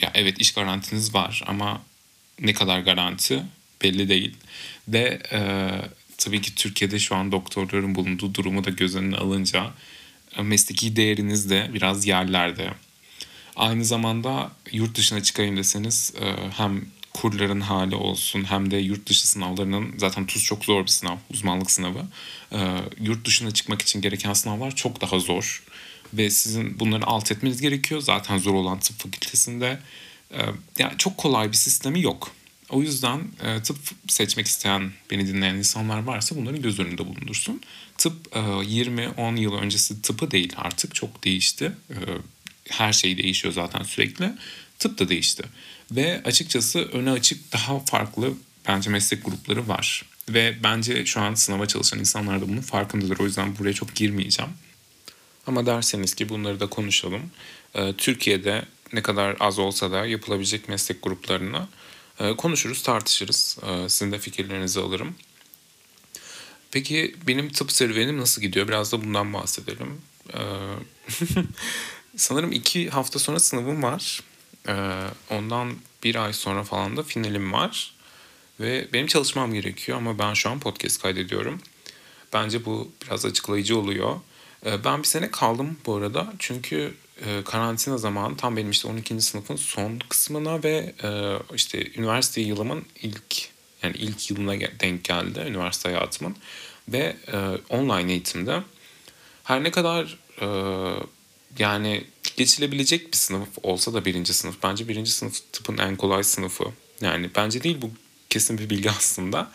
ya 0.00 0.10
evet 0.14 0.40
iş 0.40 0.52
garantiniz 0.52 1.14
var 1.14 1.42
ama 1.46 1.82
ne 2.40 2.52
kadar 2.52 2.80
garanti 2.80 3.42
belli 3.82 4.08
değil. 4.08 4.36
Ve 4.88 5.22
e, 5.32 5.70
tabii 6.18 6.40
ki 6.40 6.54
Türkiye'de 6.54 6.98
şu 6.98 7.16
an 7.16 7.32
doktorların 7.32 7.94
bulunduğu 7.94 8.34
durumu 8.34 8.64
da 8.64 8.70
göz 8.70 8.96
önüne 8.96 9.16
alınca 9.16 9.70
e, 10.36 10.42
mesleki 10.42 10.96
değeriniz 10.96 11.50
de 11.50 11.70
biraz 11.74 12.06
yerlerde. 12.06 12.70
Aynı 13.56 13.84
zamanda 13.84 14.50
yurt 14.72 14.96
dışına 14.96 15.22
çıkayım 15.22 15.56
deseniz 15.56 16.12
e, 16.20 16.50
hem 16.56 16.86
kurların 17.14 17.60
hali 17.60 17.94
olsun 17.94 18.44
hem 18.44 18.70
de 18.70 18.76
yurt 18.76 19.08
dışı 19.08 19.28
sınavlarının 19.28 19.94
zaten 19.96 20.26
TUS 20.26 20.44
çok 20.44 20.64
zor 20.64 20.82
bir 20.82 20.90
sınav, 20.90 21.16
uzmanlık 21.30 21.70
sınavı. 21.70 22.06
E, 22.52 22.58
yurt 23.00 23.26
dışına 23.26 23.50
çıkmak 23.50 23.82
için 23.82 24.00
gereken 24.00 24.32
sınavlar 24.32 24.76
çok 24.76 25.00
daha 25.00 25.18
zor 25.18 25.62
ve 26.14 26.30
sizin 26.30 26.80
bunları 26.80 27.06
alt 27.06 27.32
etmeniz 27.32 27.60
gerekiyor. 27.60 28.00
Zaten 28.00 28.38
zor 28.38 28.54
olan 28.54 28.80
tıp 28.80 28.98
fakültesinde 28.98 29.80
e, 30.32 30.40
yani 30.78 30.92
çok 30.98 31.16
kolay 31.16 31.48
bir 31.48 31.56
sistemi 31.56 32.02
yok. 32.02 32.30
O 32.70 32.82
yüzden 32.82 33.20
e, 33.44 33.62
tıp 33.62 33.76
seçmek 34.08 34.46
isteyen 34.46 34.92
beni 35.10 35.26
dinleyen 35.26 35.54
insanlar 35.54 36.02
varsa 36.02 36.36
bunların 36.36 36.62
göz 36.62 36.80
önünde 36.80 37.06
bulundursun. 37.06 37.60
Tıp 37.98 38.36
e, 38.36 38.38
20-10 38.38 39.38
yıl 39.40 39.54
öncesi 39.54 40.02
tıpı 40.02 40.30
değil 40.30 40.52
artık 40.56 40.94
çok 40.94 41.24
değişti. 41.24 41.72
E, 41.90 41.96
her 42.70 42.92
şey 42.92 43.18
değişiyor 43.18 43.54
zaten 43.54 43.82
sürekli. 43.82 44.32
Tıp 44.80 44.98
da 44.98 45.08
değişti. 45.08 45.42
Ve 45.90 46.22
açıkçası 46.24 46.78
öne 46.78 47.10
açık 47.10 47.52
daha 47.52 47.80
farklı 47.80 48.32
bence 48.68 48.90
meslek 48.90 49.24
grupları 49.24 49.68
var. 49.68 50.04
Ve 50.28 50.56
bence 50.62 51.06
şu 51.06 51.20
an 51.20 51.34
sınava 51.34 51.66
çalışan 51.66 51.98
insanlar 51.98 52.40
da 52.40 52.48
bunun 52.48 52.60
farkındadır. 52.60 53.18
O 53.18 53.24
yüzden 53.24 53.58
buraya 53.58 53.72
çok 53.72 53.94
girmeyeceğim. 53.94 54.52
Ama 55.46 55.66
derseniz 55.66 56.14
ki 56.14 56.28
bunları 56.28 56.60
da 56.60 56.66
konuşalım. 56.66 57.22
Ee, 57.74 57.92
Türkiye'de 57.98 58.64
ne 58.92 59.02
kadar 59.02 59.36
az 59.40 59.58
olsa 59.58 59.90
da 59.92 60.06
yapılabilecek 60.06 60.68
meslek 60.68 61.02
gruplarını 61.02 61.68
E, 62.20 62.36
konuşuruz, 62.36 62.82
tartışırız. 62.82 63.58
E, 63.68 63.88
sizin 63.88 64.12
de 64.12 64.18
fikirlerinizi 64.18 64.80
alırım. 64.80 65.14
Peki 66.70 67.16
benim 67.26 67.48
tıp 67.48 67.72
serüvenim 67.72 68.18
nasıl 68.18 68.42
gidiyor? 68.42 68.68
Biraz 68.68 68.92
da 68.92 69.04
bundan 69.04 69.32
bahsedelim. 69.32 70.00
E, 70.34 70.40
sanırım 72.16 72.52
iki 72.52 72.90
hafta 72.90 73.18
sonra 73.18 73.40
sınavım 73.40 73.82
var. 73.82 74.20
E, 74.70 74.74
ondan 75.30 75.74
bir 76.04 76.16
ay 76.16 76.32
sonra 76.32 76.64
falan 76.64 76.96
da 76.96 77.02
finalim 77.02 77.52
var. 77.52 77.94
Ve 78.60 78.88
benim 78.92 79.06
çalışmam 79.06 79.54
gerekiyor 79.54 79.98
ama 79.98 80.18
ben 80.18 80.34
şu 80.34 80.50
an 80.50 80.60
podcast 80.60 81.02
kaydediyorum. 81.02 81.60
Bence 82.32 82.64
bu 82.64 82.92
biraz 83.02 83.26
açıklayıcı 83.26 83.78
oluyor. 83.78 84.20
Ee, 84.66 84.84
ben 84.84 84.98
bir 84.98 85.06
sene 85.06 85.30
kaldım 85.30 85.78
bu 85.86 85.94
arada. 85.94 86.32
Çünkü 86.38 86.94
e, 87.26 87.44
karantina 87.44 87.98
zamanı 87.98 88.36
tam 88.36 88.56
benim 88.56 88.70
işte 88.70 88.88
12. 88.88 89.20
sınıfın 89.20 89.56
son 89.56 89.98
kısmına 90.08 90.62
ve 90.62 90.94
e, 91.02 91.38
işte 91.54 91.86
üniversite 91.96 92.40
yılımın 92.40 92.84
ilk 93.02 93.48
yani 93.82 93.96
ilk 93.96 94.30
yılına 94.30 94.60
denk 94.80 95.04
geldi 95.04 95.44
üniversite 95.48 95.88
hayatımın. 95.88 96.36
Ve 96.88 97.16
e, 97.32 97.36
online 97.68 98.12
eğitimde 98.12 98.62
her 99.44 99.64
ne 99.64 99.70
kadar 99.70 100.18
yani 101.58 102.04
geçilebilecek 102.40 103.12
bir 103.12 103.16
sınıf 103.16 103.48
olsa 103.62 103.94
da 103.94 104.04
birinci 104.04 104.34
sınıf. 104.34 104.56
Bence 104.62 104.88
birinci 104.88 105.10
sınıf 105.12 105.52
tıpın 105.52 105.78
en 105.78 105.96
kolay 105.96 106.24
sınıfı. 106.24 106.64
Yani 107.00 107.30
bence 107.36 107.62
değil 107.62 107.78
bu 107.82 107.90
kesin 108.30 108.58
bir 108.58 108.70
bilgi 108.70 108.90
aslında. 108.98 109.50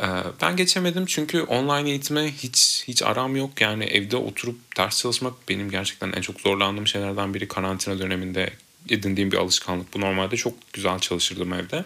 Ee, 0.00 0.06
ben 0.42 0.56
geçemedim 0.56 1.06
çünkü 1.06 1.42
online 1.42 1.90
eğitime 1.90 2.32
hiç 2.32 2.84
hiç 2.88 3.02
aram 3.02 3.36
yok. 3.36 3.60
Yani 3.60 3.84
evde 3.84 4.16
oturup 4.16 4.76
ders 4.76 4.98
çalışmak 4.98 5.48
benim 5.48 5.70
gerçekten 5.70 6.12
en 6.12 6.20
çok 6.20 6.40
zorlandığım 6.40 6.86
şeylerden 6.86 7.34
biri 7.34 7.48
karantina 7.48 7.98
döneminde 7.98 8.52
edindiğim 8.88 9.32
bir 9.32 9.36
alışkanlık. 9.36 9.94
Bu 9.94 10.00
normalde 10.00 10.36
çok 10.36 10.72
güzel 10.72 10.98
çalışırdım 10.98 11.52
evde. 11.52 11.84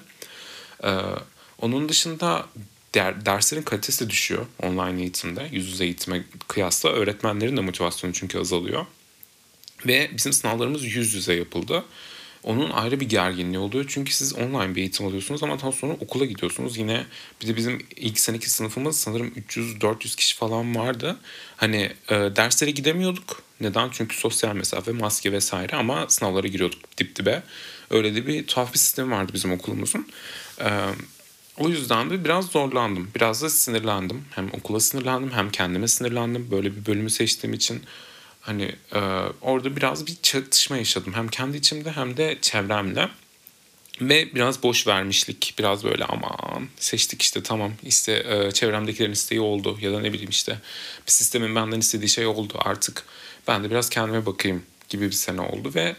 Ee, 0.84 0.90
onun 1.60 1.88
dışında 1.88 2.46
der, 2.94 3.26
derslerin 3.26 3.62
kalitesi 3.62 4.04
de 4.04 4.10
düşüyor 4.10 4.46
online 4.62 5.00
eğitimde. 5.00 5.48
Yüz 5.52 5.66
yüze 5.66 5.84
eğitime 5.84 6.24
kıyasla 6.48 6.90
öğretmenlerin 6.90 7.56
de 7.56 7.60
motivasyonu 7.60 8.12
çünkü 8.12 8.38
azalıyor. 8.38 8.86
Ve 9.86 10.10
bizim 10.16 10.32
sınavlarımız 10.32 10.84
yüz 10.84 11.14
yüze 11.14 11.34
yapıldı. 11.34 11.84
Onun 12.44 12.70
ayrı 12.70 13.00
bir 13.00 13.08
gerginliği 13.08 13.58
oluyor. 13.58 13.84
Çünkü 13.88 14.12
siz 14.12 14.34
online 14.34 14.74
bir 14.74 14.80
eğitim 14.80 15.06
alıyorsunuz 15.06 15.42
ama 15.42 15.60
daha 15.60 15.72
sonra 15.72 15.92
okula 15.92 16.24
gidiyorsunuz. 16.24 16.76
Yine 16.76 17.06
bir 17.42 17.46
de 17.46 17.56
bizim 17.56 17.86
ilk 17.96 18.20
seneki 18.20 18.50
sınıfımız 18.50 19.00
sanırım 19.00 19.28
300-400 19.28 20.16
kişi 20.16 20.36
falan 20.36 20.76
vardı. 20.76 21.16
Hani 21.56 21.92
e, 22.08 22.14
derslere 22.14 22.70
gidemiyorduk. 22.70 23.42
Neden? 23.60 23.88
Çünkü 23.92 24.16
sosyal 24.16 24.54
mesafe, 24.54 24.92
maske 24.92 25.32
vesaire 25.32 25.76
ama 25.76 26.08
sınavlara 26.08 26.46
giriyorduk 26.46 26.98
dip 26.98 27.16
dibe. 27.16 27.42
Öyle 27.90 28.14
de 28.14 28.26
bir 28.26 28.46
tuhaf 28.46 28.72
bir 28.72 28.78
sistemi 28.78 29.10
vardı 29.10 29.32
bizim 29.34 29.52
okulumuzun. 29.52 30.08
E, 30.60 30.68
o 31.58 31.68
yüzden 31.68 32.10
de 32.10 32.24
biraz 32.24 32.46
zorlandım. 32.46 33.10
Biraz 33.14 33.42
da 33.42 33.50
sinirlendim. 33.50 34.24
Hem 34.30 34.48
okula 34.48 34.80
sinirlendim 34.80 35.30
hem 35.32 35.50
kendime 35.50 35.88
sinirlendim. 35.88 36.50
Böyle 36.50 36.76
bir 36.76 36.86
bölümü 36.86 37.10
seçtiğim 37.10 37.54
için 37.54 37.82
Hani 38.44 38.74
e, 38.94 39.00
orada 39.40 39.76
biraz 39.76 40.06
bir 40.06 40.16
çatışma 40.22 40.76
yaşadım. 40.76 41.12
Hem 41.14 41.28
kendi 41.28 41.56
içimde 41.56 41.92
hem 41.92 42.16
de 42.16 42.38
çevremle. 42.40 43.08
Ve 44.00 44.34
biraz 44.34 44.62
boş 44.62 44.86
vermişlik, 44.86 45.54
biraz 45.58 45.84
böyle 45.84 46.04
aman 46.04 46.68
seçtik 46.76 47.22
işte 47.22 47.42
tamam 47.42 47.72
işte 47.82 48.12
e, 48.28 48.52
çevremdekilerin 48.52 49.12
isteği 49.12 49.40
oldu 49.40 49.78
ya 49.80 49.92
da 49.92 50.00
ne 50.00 50.12
bileyim 50.12 50.30
işte 50.30 50.58
bir 51.06 51.12
sistemin 51.12 51.54
benden 51.54 51.80
istediği 51.80 52.08
şey 52.08 52.26
oldu 52.26 52.54
artık 52.58 53.04
ben 53.48 53.64
de 53.64 53.70
biraz 53.70 53.90
kendime 53.90 54.26
bakayım 54.26 54.62
gibi 54.88 55.06
bir 55.06 55.12
sene 55.12 55.40
oldu 55.40 55.72
ve 55.74 55.96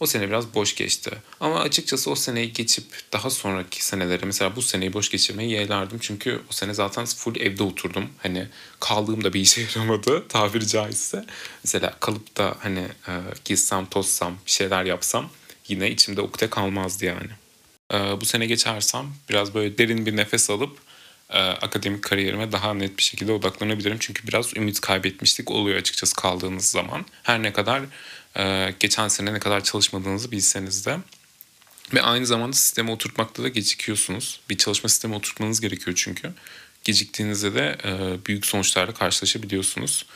o 0.00 0.06
sene 0.06 0.28
biraz 0.28 0.54
boş 0.54 0.74
geçti. 0.74 1.10
Ama 1.40 1.60
açıkçası 1.60 2.10
o 2.10 2.14
seneyi 2.14 2.52
geçip 2.52 2.84
daha 3.12 3.30
sonraki 3.30 3.84
senelere 3.84 4.26
mesela 4.26 4.56
bu 4.56 4.62
seneyi 4.62 4.92
boş 4.92 5.10
geçirmeyi 5.10 5.50
yeğlerdim. 5.50 5.98
Çünkü 6.00 6.40
o 6.50 6.52
sene 6.52 6.74
zaten 6.74 7.04
full 7.04 7.36
evde 7.36 7.62
oturdum. 7.62 8.10
Hani 8.18 8.48
kaldığımda 8.80 9.32
bir 9.32 9.40
işe 9.40 9.60
yaramadı 9.76 10.28
tabiri 10.28 10.66
caizse. 10.66 11.24
Mesela 11.64 11.94
kalıp 12.00 12.36
da 12.36 12.56
hani 12.58 12.88
e, 13.08 13.12
gizsem 13.44 13.86
tozsam 13.86 14.38
bir 14.46 14.50
şeyler 14.50 14.84
yapsam 14.84 15.30
yine 15.68 15.90
içimde 15.90 16.20
ukde 16.20 16.50
kalmazdı 16.50 17.04
yani. 17.04 17.30
E, 17.92 18.20
bu 18.20 18.24
sene 18.24 18.46
geçersem 18.46 19.06
biraz 19.28 19.54
böyle 19.54 19.78
derin 19.78 20.06
bir 20.06 20.16
nefes 20.16 20.50
alıp 20.50 20.78
e, 21.30 21.38
akademik 21.38 22.02
kariyerime 22.02 22.52
daha 22.52 22.74
net 22.74 22.98
bir 22.98 23.02
şekilde 23.02 23.32
odaklanabilirim. 23.32 23.96
Çünkü 24.00 24.28
biraz 24.28 24.56
ümit 24.56 24.80
kaybetmişlik 24.80 25.50
oluyor 25.50 25.78
açıkçası 25.78 26.16
kaldığınız 26.16 26.64
zaman. 26.64 27.04
Her 27.22 27.42
ne 27.42 27.52
kadar 27.52 27.82
geçen 28.80 29.08
sene 29.08 29.34
ne 29.34 29.38
kadar 29.38 29.64
çalışmadığınızı 29.64 30.32
bilseniz 30.32 30.86
de. 30.86 30.98
Ve 31.94 32.02
aynı 32.02 32.26
zamanda 32.26 32.56
sisteme 32.56 32.90
oturtmakta 32.90 33.42
da 33.42 33.48
gecikiyorsunuz. 33.48 34.40
Bir 34.50 34.58
çalışma 34.58 34.88
sistemi 34.88 35.14
oturtmanız 35.14 35.60
gerekiyor 35.60 35.96
çünkü. 35.96 36.32
Geciktiğinizde 36.84 37.54
de 37.54 37.78
e, 37.84 38.26
büyük 38.26 38.46
sonuçlarla 38.46 38.94
karşılaşabiliyorsunuz. 38.94 40.06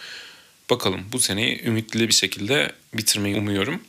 Bakalım 0.70 1.04
bu 1.12 1.18
seneyi 1.18 1.62
ümitli 1.64 2.08
bir 2.08 2.14
şekilde 2.14 2.72
bitirmeyi 2.94 3.36
umuyorum. 3.36 3.80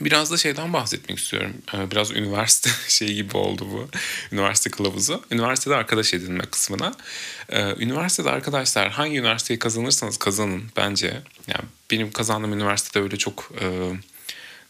Biraz 0.00 0.30
da 0.30 0.36
şeyden 0.36 0.72
bahsetmek 0.72 1.18
istiyorum. 1.18 1.52
Ee, 1.74 1.90
biraz 1.90 2.10
üniversite 2.10 2.70
şey 2.88 3.14
gibi 3.14 3.36
oldu 3.36 3.66
bu. 3.72 3.88
Üniversite 4.32 4.70
kılavuzu. 4.70 5.24
Üniversitede 5.30 5.74
arkadaş 5.74 6.14
edinme 6.14 6.44
kısmına. 6.44 6.94
Ee, 7.48 7.74
üniversitede 7.78 8.30
arkadaşlar 8.30 8.90
hangi 8.90 9.18
üniversiteyi 9.18 9.58
kazanırsanız 9.58 10.16
kazanın 10.16 10.62
bence. 10.76 11.22
Yani 11.48 11.64
benim 11.90 12.12
kazandığım 12.12 12.52
üniversitede 12.52 13.02
öyle 13.02 13.16
çok 13.16 13.52
e, 13.60 13.92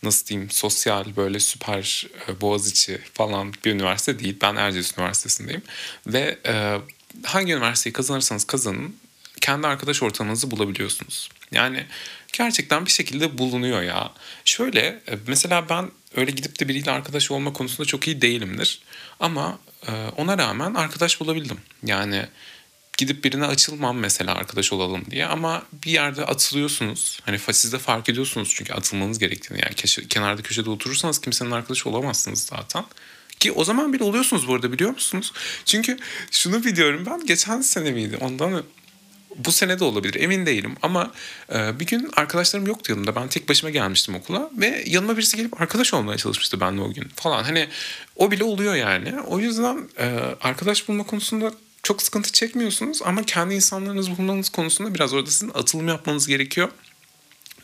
nasıl 0.02 0.26
diyeyim 0.26 0.50
sosyal 0.50 1.16
böyle 1.16 1.40
süper 1.40 2.06
e, 2.28 2.40
Boğaziçi 2.40 3.00
falan 3.14 3.54
bir 3.64 3.72
üniversite 3.72 4.18
değil. 4.18 4.36
Ben 4.42 4.56
Erciyes 4.56 4.98
Üniversitesi'ndeyim. 4.98 5.62
Ve 6.06 6.38
e, 6.46 6.78
hangi 7.22 7.52
üniversiteyi 7.52 7.92
kazanırsanız 7.92 8.44
kazanın 8.44 8.96
kendi 9.40 9.66
arkadaş 9.66 10.02
ortamınızı 10.02 10.50
bulabiliyorsunuz. 10.50 11.28
Yani 11.52 11.86
gerçekten 12.38 12.86
bir 12.86 12.90
şekilde 12.90 13.38
bulunuyor 13.38 13.82
ya. 13.82 14.12
Şöyle 14.44 14.80
e, 14.80 15.18
mesela 15.26 15.68
ben 15.68 15.90
öyle 16.16 16.30
gidip 16.30 16.60
de 16.60 16.68
biriyle 16.68 16.90
arkadaş 16.90 17.30
olma 17.30 17.52
konusunda 17.52 17.86
çok 17.86 18.06
iyi 18.06 18.22
değilimdir. 18.22 18.82
Ama 19.20 19.58
e, 19.88 19.92
ona 20.16 20.38
rağmen 20.38 20.74
arkadaş 20.74 21.20
bulabildim. 21.20 21.58
Yani 21.84 22.26
gidip 22.98 23.24
birine 23.24 23.46
açılmam 23.46 23.98
mesela 23.98 24.34
arkadaş 24.34 24.72
olalım 24.72 25.04
diye 25.10 25.26
ama 25.26 25.62
bir 25.84 25.90
yerde 25.90 26.24
atılıyorsunuz. 26.24 27.20
Hani 27.24 27.38
siz 27.52 27.72
de 27.72 27.78
fark 27.78 28.08
ediyorsunuz 28.08 28.52
çünkü 28.56 28.72
atılmanız 28.72 29.18
gerektiğini. 29.18 29.60
Yani 29.62 30.08
kenarda 30.08 30.42
köşede 30.42 30.70
oturursanız 30.70 31.20
kimsenin 31.20 31.50
arkadaşı 31.50 31.88
olamazsınız 31.88 32.42
zaten. 32.42 32.84
Ki 33.40 33.52
o 33.52 33.64
zaman 33.64 33.92
bile 33.92 34.04
oluyorsunuz 34.04 34.48
bu 34.48 34.54
arada 34.54 34.72
biliyor 34.72 34.90
musunuz? 34.90 35.32
Çünkü 35.64 35.98
şunu 36.30 36.64
biliyorum 36.64 37.06
ben 37.06 37.26
geçen 37.26 37.60
sene 37.60 37.90
miydi 37.90 38.18
ondan 38.20 38.62
bu 39.38 39.52
sene 39.52 39.78
de 39.78 39.84
olabilir 39.84 40.14
emin 40.14 40.46
değilim 40.46 40.76
ama 40.82 41.12
e, 41.54 41.80
bir 41.80 41.86
gün 41.86 42.10
arkadaşlarım 42.16 42.66
yoktu 42.66 42.92
yanımda 42.92 43.16
ben 43.16 43.28
tek 43.28 43.48
başıma 43.48 43.70
gelmiştim 43.70 44.14
okula 44.14 44.50
ve 44.52 44.84
yanıma 44.86 45.16
birisi 45.16 45.36
gelip 45.36 45.60
arkadaş 45.60 45.94
olmaya 45.94 46.18
çalışmıştı 46.18 46.60
benimle 46.60 46.82
o 46.82 46.92
gün 46.92 47.08
falan 47.16 47.44
hani 47.44 47.68
o 48.16 48.30
bile 48.30 48.44
oluyor 48.44 48.74
yani 48.74 49.20
o 49.20 49.38
yüzden 49.38 49.88
e, 49.98 50.04
arkadaş 50.40 50.88
bulma 50.88 51.04
konusunda 51.04 51.52
çok 51.82 52.02
sıkıntı 52.02 52.32
çekmiyorsunuz 52.32 53.00
ama 53.04 53.22
kendi 53.22 53.54
insanlarınızı 53.54 54.18
bulmanız 54.18 54.48
konusunda 54.48 54.94
biraz 54.94 55.12
orada 55.12 55.30
sizin 55.30 55.50
atılım 55.54 55.88
yapmanız 55.88 56.26
gerekiyor. 56.26 56.68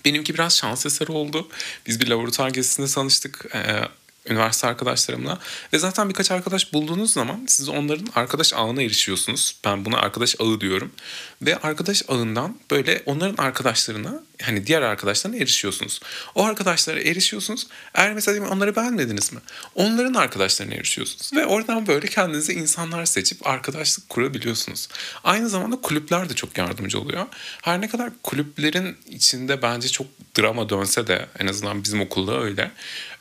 Benimki 0.05 0.35
biraz 0.35 0.57
şans 0.57 0.87
eseri 0.87 1.13
oldu. 1.13 1.49
Biz 1.87 2.01
bir 2.01 2.07
laboratuvar 2.07 2.51
gezisinde 2.51 2.87
tanıştık. 2.87 3.47
Ee, 3.55 3.81
üniversite 4.29 4.67
arkadaşlarımla 4.67 5.39
ve 5.73 5.79
zaten 5.79 6.09
birkaç 6.09 6.31
arkadaş 6.31 6.73
bulduğunuz 6.73 7.13
zaman 7.13 7.45
siz 7.49 7.69
onların 7.69 8.09
arkadaş 8.15 8.53
ağına 8.55 8.83
erişiyorsunuz. 8.83 9.57
Ben 9.65 9.85
buna 9.85 9.97
arkadaş 9.97 10.37
ağı 10.41 10.61
diyorum. 10.61 10.93
Ve 11.43 11.57
arkadaş 11.57 12.03
ağından 12.09 12.57
böyle 12.71 13.03
onların 13.07 13.45
arkadaşlarına 13.45 14.23
hani 14.43 14.67
diğer 14.67 14.83
arkadaşlarına 14.83 15.37
erişiyorsunuz. 15.37 16.01
O 16.35 16.45
arkadaşlara 16.45 17.01
erişiyorsunuz. 17.01 17.67
Eğer 17.95 18.15
mesela 18.15 18.49
onları 18.49 18.77
beğenmediniz 18.77 19.33
mi? 19.33 19.41
Onların 19.75 20.15
arkadaşlarına 20.15 20.75
erişiyorsunuz. 20.75 21.33
Ve 21.33 21.47
oradan 21.47 21.87
böyle 21.87 22.09
kendinize 22.09 22.53
insanlar 22.53 23.05
seçip 23.05 23.47
arkadaşlık 23.47 24.09
kurabiliyorsunuz. 24.09 24.89
Aynı 25.25 25.49
zamanda 25.49 25.77
kulüpler 25.81 26.29
de 26.29 26.35
çok 26.35 26.59
yardımcı 26.59 27.01
oluyor. 27.01 27.27
Her 27.63 27.81
ne 27.81 27.89
kadar 27.89 28.11
kulüplerin 28.23 28.97
içinde 29.09 29.63
bence 29.63 29.89
çok 29.89 30.07
drama 30.39 30.69
dönse 30.69 31.07
de 31.07 31.27
en 31.39 31.47
azından 31.47 31.85
bizim 31.85 32.01
okulda 32.01 32.41
öyle 32.41 32.71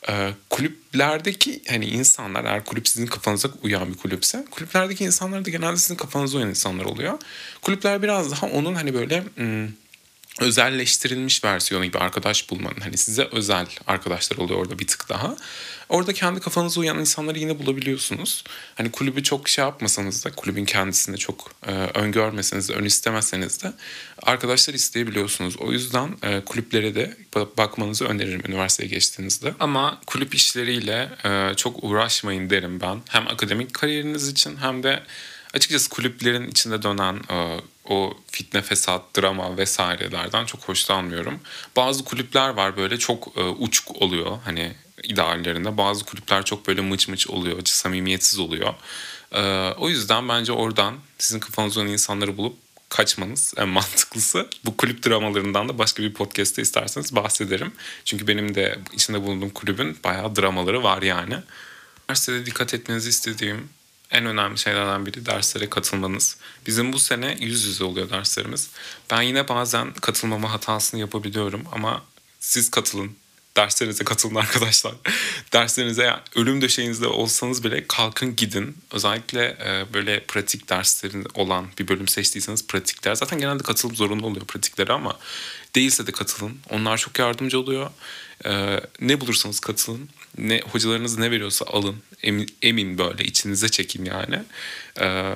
e, 0.10 0.32
kulüplerdeki 0.50 1.62
hani 1.70 1.86
insanlar 1.86 2.46
eğer 2.46 2.66
kulüp 2.66 2.88
sizin 2.88 3.08
kafanıza 3.08 3.50
uyan 3.64 3.94
bir 3.94 3.98
kulüpse 3.98 4.46
kulüplerdeki 4.52 5.04
insanlar 5.04 5.46
da 5.46 5.50
genelde 5.50 5.78
sizin 5.78 5.96
kafanıza 5.96 6.38
uyan 6.38 6.50
insanlar 6.50 6.86
oluyor. 6.86 7.20
Kulüpler 7.62 8.02
biraz 8.02 8.32
daha 8.32 8.48
onun 8.48 8.76
hani 8.76 8.94
böyle 8.94 9.24
hmm, 9.36 9.68
özelleştirilmiş 10.40 11.44
versiyonu 11.44 11.86
gibi 11.86 11.98
arkadaş 11.98 12.50
bulmanın 12.50 12.82
hani 12.82 12.98
size 12.98 13.28
özel 13.32 13.68
arkadaşlar 13.88 14.38
oluyor 14.38 14.60
orada 14.60 14.80
bir 14.80 14.88
tık 14.88 15.10
daha. 15.10 15.36
Orada 15.90 16.14
kendi 16.14 16.40
kafanıza 16.40 16.80
uyan 16.80 17.00
insanları 17.00 17.40
yine 17.40 17.60
bulabiliyorsunuz. 17.60 18.44
Hani 18.76 18.92
kulübü 18.92 19.24
çok 19.24 19.50
şey 19.50 19.66
yapmasanız 19.66 20.26
da 20.26 20.32
kulübün 20.32 20.66
kendisini 20.66 21.18
çok 21.18 21.52
e, 21.68 21.72
öngörmeseniz 21.72 22.70
de 22.70 22.74
ön 22.74 22.86
istemezseniz 22.86 23.64
de 23.64 23.74
arkadaşlar 24.24 24.74
isteyebiliyorsunuz. 24.74 25.58
O 25.58 25.72
yüzden 25.72 26.10
e, 26.24 26.42
kulüplere 26.46 26.96
de 26.96 27.18
bakmanızı 27.58 28.06
öneririm 28.06 28.42
üniversiteye 28.48 28.90
geçtiğinizde. 28.90 29.54
Ama 29.60 30.02
kulüp 30.08 30.36
işleriyle 30.36 31.10
e, 31.26 31.56
çok 31.56 31.84
uğraşmayın 31.84 32.50
derim 32.50 32.82
ben. 32.82 33.02
Hem 33.10 33.28
akademik 33.28 33.74
kariyeriniz 33.74 34.28
için 34.28 34.58
hem 34.58 34.84
de 34.84 35.04
açıkçası 35.54 35.90
kulüplerin 35.90 36.48
içinde 36.48 36.84
dönen 36.84 37.16
e, 37.16 37.60
o 37.90 38.14
fitne 38.28 38.62
fesat, 38.62 39.18
drama 39.18 39.58
vesairelerden 39.58 40.46
çok 40.46 40.62
hoşlanmıyorum. 40.62 41.40
Bazı 41.76 42.06
kulüpler 42.06 42.50
var 42.50 42.78
böyle 42.78 42.98
çok 42.98 43.38
e, 43.38 43.42
uçuk 43.42 44.02
oluyor 44.02 44.38
hani 44.46 44.74
ideallerinde. 45.04 45.78
Bazı 45.78 46.06
kulüpler 46.06 46.46
çok 46.46 46.68
böyle 46.68 46.82
mıç 46.82 47.08
mıç 47.08 47.28
oluyor, 47.28 47.62
samimiyetsiz 47.66 48.40
oluyor. 48.40 48.74
E, 49.32 49.72
o 49.78 49.90
yüzden 49.90 50.30
bence 50.30 50.52
oradan 50.52 50.96
sizin 51.18 51.40
kafanızda 51.40 51.80
olan 51.80 51.90
insanları 51.90 52.38
bulup 52.38 52.58
kaçmanız 52.90 53.54
en 53.58 53.68
mantıklısı. 53.68 54.48
Bu 54.66 54.78
kulüp 54.78 55.06
dramalarından 55.06 55.70
da 55.70 55.78
başka 55.78 56.04
bir 56.04 56.14
podcast'te 56.14 56.62
isterseniz 56.62 57.16
bahsederim. 57.16 57.72
Çünkü 58.06 58.28
benim 58.28 58.56
de 58.56 58.80
içinde 58.94 59.24
bulunduğum 59.24 59.50
kulübün 59.50 59.98
bayağı 60.04 60.36
dramaları 60.36 60.84
var 60.84 61.02
yani. 61.02 61.38
Üniversitede 62.10 62.46
dikkat 62.46 62.74
etmenizi 62.74 63.10
istediğim 63.10 63.70
en 64.12 64.26
önemli 64.26 64.58
şeylerden 64.58 65.06
biri 65.06 65.26
derslere 65.26 65.70
katılmanız. 65.70 66.38
Bizim 66.68 66.94
bu 66.94 67.00
sene 67.00 67.38
yüz 67.40 67.66
yüze 67.66 67.84
oluyor 67.84 68.10
derslerimiz. 68.10 68.70
Ben 69.12 69.22
yine 69.22 69.48
bazen 69.48 69.94
katılmama 69.94 70.52
hatasını 70.52 71.00
yapabiliyorum 71.00 71.64
ama 71.72 72.04
siz 72.40 72.72
katılın. 72.72 73.16
Derslerinize 73.58 74.04
katılın 74.04 74.36
arkadaşlar. 74.36 74.94
Derslerinize 75.54 76.14
ölüm 76.36 76.62
döşeğinizde 76.62 77.08
olsanız 77.08 77.64
bile 77.64 77.88
kalkın 77.88 78.36
gidin. 78.36 78.78
Özellikle 78.92 79.58
e, 79.66 79.94
böyle 79.94 80.20
pratik 80.20 80.70
derslerin 80.70 81.28
olan 81.34 81.68
bir 81.80 81.88
bölüm 81.88 82.08
seçtiyseniz 82.08 82.68
pratikler. 82.68 83.16
Zaten 83.16 83.40
genelde 83.40 83.64
katılım 83.64 83.96
zorunlu 83.96 84.28
oluyor 84.28 84.46
pratiklere 84.46 84.94
ama 84.94 85.20
değilse 85.76 86.08
de 86.08 86.12
katılın. 86.12 86.60
Onlar 86.70 86.98
çok 86.98 87.20
yardımcı 87.20 87.60
oluyor. 87.60 87.90
E, 88.46 88.80
ne 89.02 89.22
bulursanız 89.22 89.60
katılın 89.60 90.10
ne 90.38 90.62
hocalarınız 90.72 91.18
ne 91.18 91.32
veriyorsa 91.32 91.66
alın. 91.66 91.96
Emin, 92.24 92.56
emin 92.62 92.98
böyle 92.98 93.24
içinize 93.24 93.70
çekin 93.70 94.06
yani. 94.06 94.44
Ee, 95.00 95.36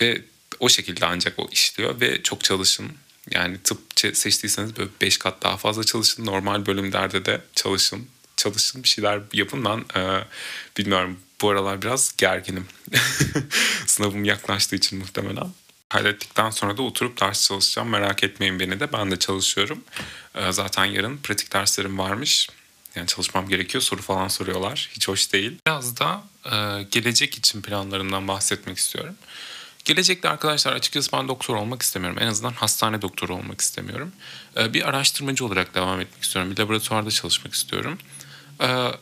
ve 0.00 0.22
o 0.60 0.68
şekilde 0.68 1.06
ancak 1.06 1.38
o 1.38 1.48
işliyor 1.52 2.00
ve 2.00 2.22
çok 2.22 2.44
çalışın. 2.44 2.92
Yani 3.30 3.58
tıp 3.64 3.78
seçtiyseniz 4.16 4.76
böyle 4.76 4.90
5 5.00 5.18
kat 5.18 5.42
daha 5.42 5.56
fazla 5.56 5.84
çalışın. 5.84 6.26
Normal 6.26 6.66
bölümlerde 6.66 7.24
de 7.24 7.40
çalışın. 7.54 8.06
Çalışın 8.36 8.82
bir 8.82 8.88
şeyler 8.88 9.20
yapın. 9.32 9.64
Ben 9.64 10.00
e, 10.00 10.24
bilmiyorum 10.78 11.20
bu 11.40 11.50
aralar 11.50 11.82
biraz 11.82 12.14
gerginim. 12.16 12.66
Sınavım 13.86 14.24
yaklaştığı 14.24 14.76
için 14.76 14.98
muhtemelen. 14.98 15.46
Hallettikten 15.90 16.50
sonra 16.50 16.76
da 16.76 16.82
oturup 16.82 17.20
ders 17.20 17.48
çalışacağım. 17.48 17.88
Merak 17.88 18.24
etmeyin 18.24 18.60
beni 18.60 18.80
de. 18.80 18.92
Ben 18.92 19.10
de 19.10 19.18
çalışıyorum. 19.18 19.84
E, 20.34 20.52
zaten 20.52 20.84
yarın 20.84 21.16
pratik 21.18 21.52
derslerim 21.52 21.98
varmış. 21.98 22.48
Yani 22.94 23.06
çalışmam 23.06 23.48
gerekiyor. 23.48 23.82
Soru 23.82 24.02
falan 24.02 24.28
soruyorlar. 24.28 24.90
Hiç 24.92 25.08
hoş 25.08 25.32
değil. 25.32 25.58
Biraz 25.66 25.96
da 26.00 26.22
e, 26.44 26.82
gelecek 26.82 27.38
için 27.38 27.62
planlarımdan 27.62 28.28
bahsetmek 28.28 28.78
istiyorum. 28.78 29.14
Gelecekte 29.84 30.28
arkadaşlar 30.28 30.72
açıkçası 30.72 31.12
ben 31.12 31.28
doktor 31.28 31.56
olmak 31.56 31.82
istemiyorum. 31.82 32.18
En 32.20 32.26
azından 32.26 32.52
hastane 32.52 33.02
doktoru 33.02 33.34
olmak 33.34 33.60
istemiyorum. 33.60 34.12
E, 34.56 34.74
bir 34.74 34.88
araştırmacı 34.88 35.46
olarak 35.46 35.74
devam 35.74 36.00
etmek 36.00 36.22
istiyorum. 36.22 36.50
Bir 36.50 36.58
laboratuvarda 36.58 37.10
çalışmak 37.10 37.54
istiyorum. 37.54 37.98
E, 38.60 38.92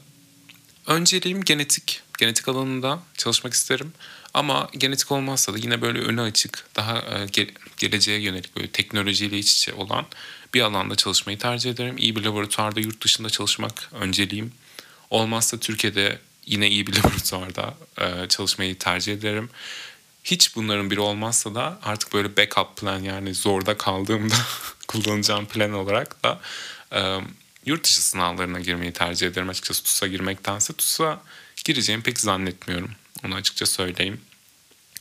önceliğim 0.86 1.44
genetik. 1.44 2.02
Genetik 2.18 2.48
alanında 2.48 2.98
çalışmak 3.16 3.54
isterim. 3.54 3.92
Ama 4.34 4.68
genetik 4.72 5.12
olmazsa 5.12 5.54
da 5.54 5.58
yine 5.58 5.82
böyle 5.82 5.98
önü 5.98 6.20
açık, 6.20 6.66
daha 6.76 6.98
e, 6.98 7.24
ge- 7.24 7.54
geleceğe 7.76 8.20
yönelik 8.20 8.56
böyle 8.56 8.68
teknolojiyle 8.68 9.38
iç 9.38 9.52
içe 9.52 9.74
olan 9.74 10.06
bir 10.54 10.60
alanda 10.60 10.94
çalışmayı 10.94 11.38
tercih 11.38 11.70
ederim. 11.70 11.98
İyi 11.98 12.16
bir 12.16 12.24
laboratuvarda 12.24 12.80
yurt 12.80 13.04
dışında 13.04 13.30
çalışmak 13.30 13.90
önceliğim. 13.92 14.52
Olmazsa 15.10 15.58
Türkiye'de 15.58 16.18
yine 16.46 16.68
iyi 16.68 16.86
bir 16.86 16.96
laboratuvarda 16.96 17.74
e, 17.98 18.28
çalışmayı 18.28 18.78
tercih 18.78 19.12
ederim. 19.12 19.50
Hiç 20.24 20.56
bunların 20.56 20.90
biri 20.90 21.00
olmazsa 21.00 21.54
da 21.54 21.78
artık 21.82 22.12
böyle 22.12 22.36
backup 22.36 22.76
plan 22.76 23.02
yani 23.02 23.34
zorda 23.34 23.76
kaldığımda 23.76 24.34
kullanacağım 24.88 25.46
plan 25.46 25.72
olarak 25.72 26.24
da 26.24 26.40
e, 26.92 27.20
yurt 27.66 27.84
dışı 27.84 28.02
sınavlarına 28.02 28.60
girmeyi 28.60 28.92
tercih 28.92 29.26
ederim. 29.26 29.48
Açıkçası 29.48 29.82
TUS'a 29.82 30.06
girmektense 30.06 30.72
TUS'a 30.72 31.20
gireceğimi 31.64 32.02
pek 32.02 32.20
zannetmiyorum. 32.20 32.90
Onu 33.24 33.34
açıkça 33.34 33.66
söyleyeyim. 33.66 34.20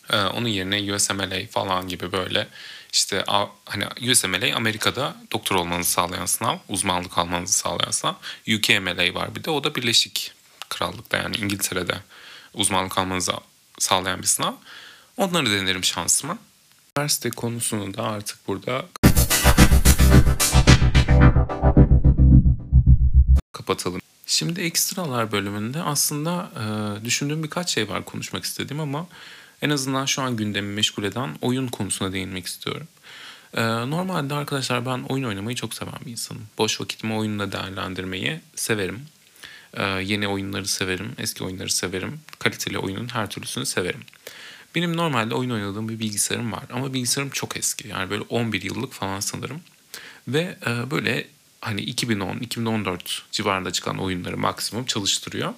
Ee, 0.10 0.18
onun 0.18 0.48
yerine 0.48 0.94
USMLA 0.94 1.48
falan 1.52 1.88
gibi 1.88 2.12
böyle 2.12 2.48
işte 2.94 3.24
hani 3.66 4.12
USMLA 4.12 4.56
Amerika'da 4.56 5.16
doktor 5.32 5.56
olmanızı 5.56 5.92
sağlayan 5.92 6.26
sınav, 6.26 6.58
uzmanlık 6.70 7.18
almanızı 7.18 7.54
sağlayan 7.54 7.92
sınav. 7.92 8.14
UKMLA 8.58 9.14
var 9.14 9.36
bir 9.36 9.44
de 9.44 9.52
o 9.52 9.64
da 9.64 9.76
Birleşik 9.76 10.32
Krallık'ta 10.70 11.18
yani 11.18 11.36
İngiltere'de 11.38 11.98
uzmanlık 12.54 12.98
almanızı 12.98 13.34
sağlayan 13.80 14.22
bir 14.22 14.28
sınav. 14.28 14.54
Onları 15.18 15.52
denerim 15.52 15.84
şansıma. 15.84 16.38
Üniversite 16.98 17.30
konusunu 17.30 17.94
da 17.94 18.04
artık 18.04 18.48
burada 18.48 18.86
kapatalım. 23.54 24.05
Şimdi 24.26 24.62
ekstralar 24.62 25.32
bölümünde 25.32 25.82
aslında 25.82 26.52
e, 26.56 27.06
düşündüğüm 27.06 27.44
birkaç 27.44 27.70
şey 27.70 27.90
var 27.90 28.06
konuşmak 28.06 28.44
istediğim 28.44 28.80
ama 28.80 29.08
en 29.62 29.70
azından 29.70 30.06
şu 30.06 30.22
an 30.22 30.38
gündemi 30.38 30.74
meşgul 30.74 31.04
eden 31.04 31.30
oyun 31.42 31.68
konusuna 31.68 32.14
değinmek 32.14 32.46
istiyorum. 32.46 32.88
E, 33.54 33.64
normalde 33.64 34.34
arkadaşlar 34.34 34.86
ben 34.86 35.04
oyun 35.10 35.24
oynamayı 35.24 35.56
çok 35.56 35.74
seven 35.74 35.94
bir 36.06 36.12
insanım. 36.12 36.44
Boş 36.58 36.82
vakitimi 36.82 37.14
oyunla 37.14 37.52
değerlendirmeyi 37.52 38.42
severim. 38.56 39.02
E, 39.74 39.84
yeni 39.84 40.28
oyunları 40.28 40.68
severim, 40.68 41.12
eski 41.18 41.44
oyunları 41.44 41.70
severim. 41.70 42.20
Kaliteli 42.40 42.78
oyunun 42.78 43.08
her 43.08 43.30
türlüsünü 43.30 43.66
severim. 43.66 44.02
Benim 44.76 44.98
normalde 44.98 45.36
oyun 45.36 45.50
oynadığım 45.50 45.90
bir 45.90 46.00
bilgisayarım 46.00 46.52
var 46.52 46.64
ama 46.74 46.94
bilgisayarım 46.94 47.32
çok 47.32 47.58
eski. 47.58 47.88
Yani 47.88 48.10
böyle 48.10 48.24
11 48.30 48.62
yıllık 48.62 48.94
falan 48.94 49.20
sanırım. 49.20 49.62
Ve 50.28 50.58
e, 50.68 50.92
böyle 50.92 51.28
hani 51.66 51.82
2010-2014 51.82 52.98
civarında 53.32 53.72
çıkan 53.72 53.98
oyunları 53.98 54.38
maksimum 54.38 54.86
çalıştırıyor. 54.86 55.54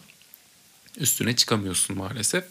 Üstüne 0.98 1.36
çıkamıyorsun 1.36 1.98
maalesef. 1.98 2.44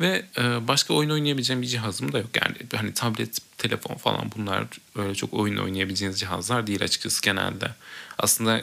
Ve 0.00 0.26
e, 0.38 0.68
başka 0.68 0.94
oyun 0.94 1.10
oynayabileceğim 1.10 1.62
bir 1.62 1.66
cihazım 1.66 2.12
da 2.12 2.18
yok. 2.18 2.30
Yani 2.42 2.56
hani 2.74 2.94
tablet, 2.94 3.38
telefon 3.58 3.94
falan 3.94 4.30
bunlar 4.36 4.64
böyle 4.96 5.14
çok 5.14 5.34
oyun 5.34 5.56
oynayabileceğiniz 5.56 6.20
cihazlar 6.20 6.66
değil 6.66 6.84
açıkçası 6.84 7.22
genelde. 7.22 7.70
Aslında 8.18 8.62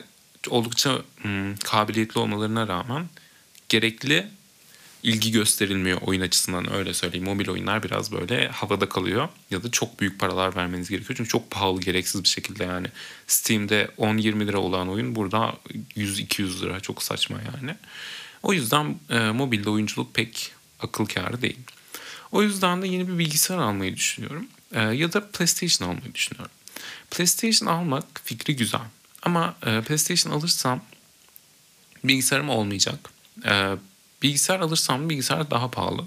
oldukça 0.49 1.01
hmm, 1.21 1.55
kabiliyetli 1.55 2.19
olmalarına 2.19 2.67
rağmen 2.67 3.09
gerekli 3.69 4.27
ilgi 5.03 5.31
gösterilmiyor 5.31 6.01
oyun 6.01 6.21
açısından 6.21 6.73
öyle 6.73 6.93
söyleyeyim. 6.93 7.25
Mobil 7.25 7.49
oyunlar 7.49 7.83
biraz 7.83 8.11
böyle 8.11 8.47
havada 8.47 8.89
kalıyor 8.89 9.29
ya 9.51 9.63
da 9.63 9.71
çok 9.71 9.99
büyük 9.99 10.19
paralar 10.19 10.55
vermeniz 10.55 10.89
gerekiyor. 10.89 11.17
Çünkü 11.17 11.29
çok 11.29 11.51
pahalı 11.51 11.81
gereksiz 11.81 12.23
bir 12.23 12.29
şekilde 12.29 12.63
yani. 12.63 12.87
Steam'de 13.27 13.89
10-20 13.97 14.47
lira 14.47 14.57
olan 14.57 14.89
oyun 14.89 15.15
burada 15.15 15.55
100-200 15.97 16.61
lira 16.61 16.79
çok 16.79 17.03
saçma 17.03 17.37
yani. 17.55 17.75
O 18.43 18.53
yüzden 18.53 18.95
e, 19.09 19.19
mobilde 19.19 19.69
oyunculuk 19.69 20.13
pek 20.13 20.51
akıl 20.79 21.05
kârı 21.05 21.41
değil. 21.41 21.59
O 22.31 22.43
yüzden 22.43 22.81
de 22.81 22.87
yeni 22.87 23.07
bir 23.07 23.17
bilgisayar 23.17 23.57
almayı 23.57 23.95
düşünüyorum. 23.95 24.47
E, 24.71 24.81
ya 24.81 25.13
da 25.13 25.27
PlayStation 25.27 25.89
almayı 25.89 26.13
düşünüyorum. 26.13 26.51
PlayStation 27.11 27.69
almak 27.69 28.05
fikri 28.23 28.55
güzel. 28.55 28.81
Ama 29.23 29.55
e, 29.65 29.81
PlayStation 29.81 30.33
alırsam 30.33 30.81
bilgisayarım 32.03 32.49
olmayacak. 32.49 33.09
E, 33.45 33.75
Bilgisayar 34.23 34.59
alırsam 34.59 35.09
bilgisayar 35.09 35.51
daha 35.51 35.71
pahalı. 35.71 36.05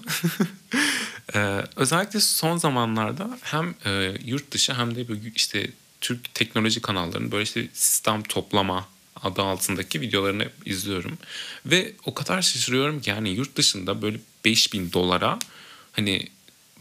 ee, 1.35 1.65
özellikle 1.77 2.21
son 2.21 2.57
zamanlarda 2.57 3.39
hem 3.43 3.75
e, 3.85 4.15
yurt 4.25 4.51
dışı 4.51 4.75
hem 4.75 4.95
de 4.95 5.07
işte 5.35 5.71
Türk 6.01 6.35
teknoloji 6.35 6.81
kanallarının 6.81 7.33
böyle 7.33 7.43
işte 7.43 7.69
sistem 7.73 8.23
toplama 8.23 8.89
adı 9.23 9.43
altındaki 9.43 10.01
videolarını 10.01 10.49
izliyorum. 10.67 11.19
Ve 11.67 11.93
o 12.05 12.15
kadar 12.15 12.43
şaşırıyorum 12.43 13.01
ki 13.01 13.11
yani 13.11 13.29
yurt 13.29 13.57
dışında 13.57 14.03
böyle 14.03 14.19
5000 14.45 14.93
dolara 14.93 15.39
hani 15.93 16.29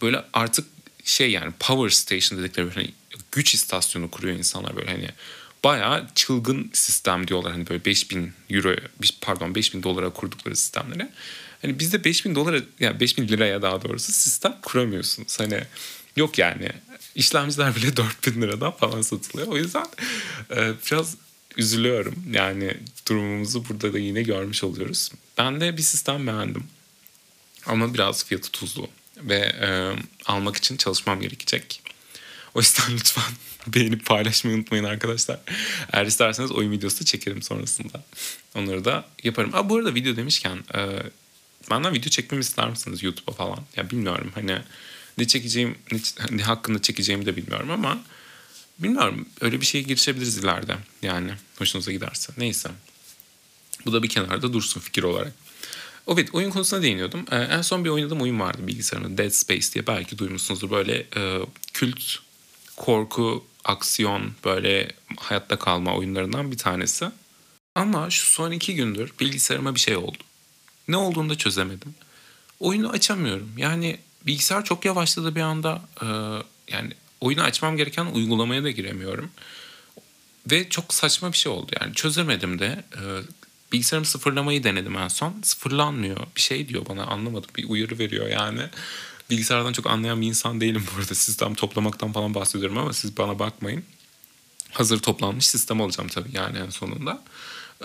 böyle 0.02 0.26
artık 0.34 0.68
şey 1.04 1.32
yani 1.32 1.54
power 1.60 1.90
station 1.90 2.40
dedikleri 2.40 2.66
böyle 2.66 2.76
hani 2.76 2.94
güç 3.32 3.54
istasyonu 3.54 4.12
kuruyor 4.12 4.38
insanlar 4.38 4.76
böyle 4.76 4.92
hani 4.92 5.10
bayağı 5.66 6.08
çılgın 6.16 6.70
sistem 6.74 7.28
diyorlar. 7.28 7.52
Hani 7.52 7.70
böyle 7.70 7.86
5000 7.86 8.34
euro 8.50 8.76
pardon 9.22 9.56
5000 9.56 9.84
dolara 9.84 10.10
kurdukları 10.10 10.56
sistemleri. 10.56 11.10
Hani 11.62 11.80
bizde 11.80 12.04
5000 12.04 12.36
dolara 12.36 12.60
yani 12.80 13.00
5000 13.00 13.28
liraya 13.28 13.62
daha 13.62 13.84
doğrusu 13.84 14.12
sistem 14.12 14.58
kuramıyorsunuz. 14.62 15.40
Hani 15.40 15.64
yok 16.16 16.38
yani. 16.40 16.70
İşlemciler 17.16 17.76
bile 17.76 17.98
4000 17.98 18.42
liradan 18.42 18.72
falan 18.72 19.02
satılıyor. 19.02 19.48
O 19.48 19.58
yüzden 19.58 19.86
e, 20.56 20.74
biraz 20.92 21.18
üzülüyorum. 21.58 22.16
Yani 22.32 22.78
durumumuzu 23.08 23.70
burada 23.70 23.94
da 23.94 24.00
yine 24.00 24.22
görmüş 24.22 24.64
oluyoruz. 24.64 25.12
Ben 25.38 25.62
de 25.62 25.78
bir 25.78 25.82
sistem 25.82 26.28
beğendim. 26.28 26.64
Ama 27.66 27.94
biraz 27.94 28.26
fiyatı 28.26 28.52
tuzlu. 28.52 28.88
Ve 29.18 29.36
e, 29.38 29.92
almak 30.26 30.56
için 30.56 30.78
çalışmam 30.78 31.22
gerekecek. 31.22 31.82
O 32.56 32.60
yüzden 32.60 32.86
lütfen 32.92 33.34
beğenip 33.68 34.06
paylaşmayı 34.06 34.58
unutmayın 34.58 34.84
arkadaşlar. 34.84 35.40
Eğer 35.94 36.06
isterseniz 36.06 36.52
oyun 36.52 36.72
videosu 36.72 37.02
da 37.02 37.06
çekerim 37.06 37.42
sonrasında. 37.42 38.04
Onları 38.56 38.86
da 38.86 39.06
yaparım. 39.24 39.52
Aa, 39.54 39.70
bu 39.70 39.76
arada 39.76 39.96
video 39.96 40.16
demişken 40.16 40.58
e, 40.76 41.04
benden 41.72 41.94
video 41.94 42.10
çekmemi 42.10 42.42
ister 42.42 42.70
misiniz 42.70 43.04
YouTube'a 43.04 43.36
falan? 43.36 43.60
Ya 43.76 43.90
bilmiyorum 43.90 44.32
hani 44.36 44.58
ne 45.18 45.28
çekeceğim 45.28 45.78
ne, 45.92 46.00
ne 46.32 46.44
hakkında 46.44 46.82
çekeceğimi 46.82 47.26
de 47.26 47.36
bilmiyorum 47.36 47.72
ama 47.72 48.00
bilmiyorum 48.80 49.30
öyle 49.42 49.62
bir 49.62 49.66
şeye 49.66 49.82
girişebiliriz 49.82 50.38
ileride. 50.38 50.78
Yani 51.02 51.32
hoşunuza 51.58 51.92
giderse. 51.92 52.34
Neyse. 52.38 52.70
Bu 53.86 53.94
da 53.94 54.04
bir 54.04 54.10
kenarda 54.10 54.54
dursun 54.54 54.82
fikir 54.82 55.04
olarak. 55.04 55.34
Evet 56.08 56.30
oyun 56.34 56.50
konusuna 56.50 56.82
değiniyordum. 56.82 57.26
Ee, 57.32 57.36
en 57.36 57.62
son 57.62 57.86
bir 57.86 57.90
oynadığım 57.90 58.22
oyun 58.22 58.40
vardı 58.40 58.68
bilgisayarımda 58.68 59.18
Dead 59.18 59.30
Space 59.30 59.72
diye 59.74 59.88
belki 59.88 60.18
duymuşsunuzdur. 60.18 60.72
Böyle 60.72 61.08
e, 61.16 61.40
kült 61.74 62.25
korku, 62.78 63.46
aksiyon 63.66 64.32
böyle 64.46 64.92
hayatta 65.18 65.60
kalma 65.60 65.96
oyunlarından 65.96 66.52
bir 66.52 66.58
tanesi. 66.58 67.06
Ama 67.76 68.10
şu 68.10 68.32
son 68.32 68.52
iki 68.52 68.76
gündür 68.76 69.14
bilgisayarıma 69.20 69.76
bir 69.76 69.80
şey 69.80 69.96
oldu. 69.96 70.18
Ne 70.88 70.98
olduğunu 70.98 71.30
da 71.30 71.36
çözemedim. 71.36 71.96
Oyunu 72.60 72.90
açamıyorum. 72.90 73.52
Yani 73.58 73.98
bilgisayar 74.28 74.64
çok 74.64 74.86
yavaşladı 74.86 75.36
bir 75.36 75.42
anda. 75.42 75.82
Ee, 76.02 76.06
yani 76.74 76.94
oyunu 77.22 77.42
açmam 77.42 77.78
gereken 77.78 78.06
uygulamaya 78.06 78.64
da 78.64 78.72
giremiyorum. 78.72 79.32
Ve 80.52 80.70
çok 80.70 80.94
saçma 80.94 81.32
bir 81.32 81.38
şey 81.38 81.52
oldu. 81.52 81.72
Yani 81.82 81.94
çözemedim 81.94 82.60
de. 82.60 82.84
E, 82.94 83.02
bilgisayarımı 83.72 84.06
sıfırlamayı 84.06 84.64
denedim 84.64 84.96
en 84.96 85.08
son. 85.08 85.36
Sıfırlanmıyor. 85.44 86.28
Bir 86.36 86.42
şey 86.42 86.70
diyor 86.70 86.86
bana 86.90 87.06
anlamadım. 87.06 87.50
Bir 87.58 87.70
uyarı 87.70 88.00
veriyor 88.00 88.28
yani. 88.28 88.62
Bilgisayardan 89.30 89.74
çok 89.74 89.88
anlayan 89.88 90.22
bir 90.22 90.28
insan 90.28 90.62
değilim 90.62 90.86
bu 90.92 91.00
arada. 91.00 91.16
Sistem 91.16 91.56
toplamaktan 91.56 92.12
falan 92.12 92.34
bahsediyorum 92.34 92.78
ama 92.78 92.94
siz 92.94 93.18
bana 93.18 93.40
bakmayın. 93.40 93.84
Hazır 94.72 95.00
toplanmış 95.00 95.48
sistem 95.48 95.82
alacağım 95.82 96.10
tabii 96.10 96.30
yani 96.34 96.58
en 96.58 96.70
sonunda. 96.70 97.24